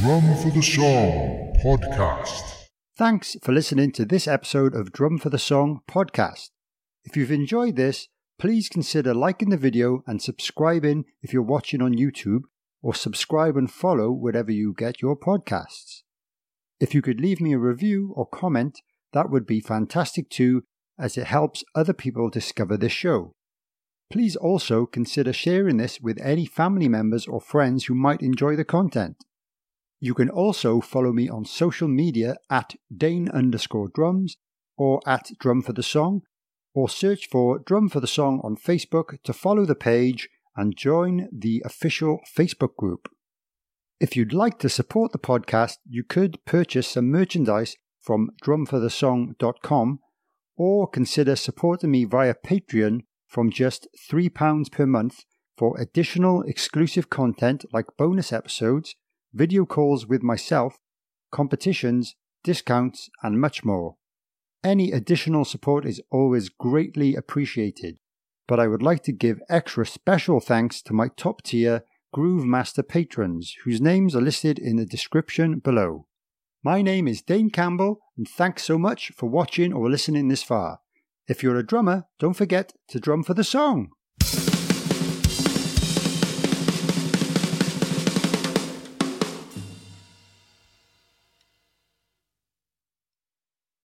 [0.00, 2.66] Drum for the Song podcast.
[2.96, 6.50] Thanks for listening to this episode of Drum for the Song podcast.
[7.04, 11.94] If you've enjoyed this, please consider liking the video and subscribing if you're watching on
[11.94, 12.42] YouTube,
[12.82, 16.02] or subscribe and follow wherever you get your podcasts.
[16.78, 18.80] If you could leave me a review or comment,
[19.12, 20.62] that would be fantastic too,
[20.98, 23.32] as it helps other people discover this show.
[24.10, 28.64] Please also consider sharing this with any family members or friends who might enjoy the
[28.64, 29.16] content.
[29.98, 34.36] You can also follow me on social media at Dane underscore drums
[34.76, 36.22] or at Drum for the Song,
[36.74, 41.28] or search for Drum for the Song on Facebook to follow the page and join
[41.32, 43.08] the official Facebook group.
[44.00, 50.00] If you'd like to support the podcast, you could purchase some merchandise from drumforthesong.com
[50.56, 55.24] or consider supporting me via Patreon from just £3 per month
[55.56, 58.94] for additional exclusive content like bonus episodes,
[59.32, 60.78] video calls with myself,
[61.32, 63.96] competitions, discounts, and much more.
[64.62, 67.98] Any additional support is always greatly appreciated,
[68.46, 71.82] but I would like to give extra special thanks to my top tier
[72.12, 76.06] Groove Master patrons, whose names are listed in the description below.
[76.62, 80.80] My name is Dane Campbell, and thanks so much for watching or listening this far.
[81.28, 83.90] If you're a drummer, don't forget to drum for the song.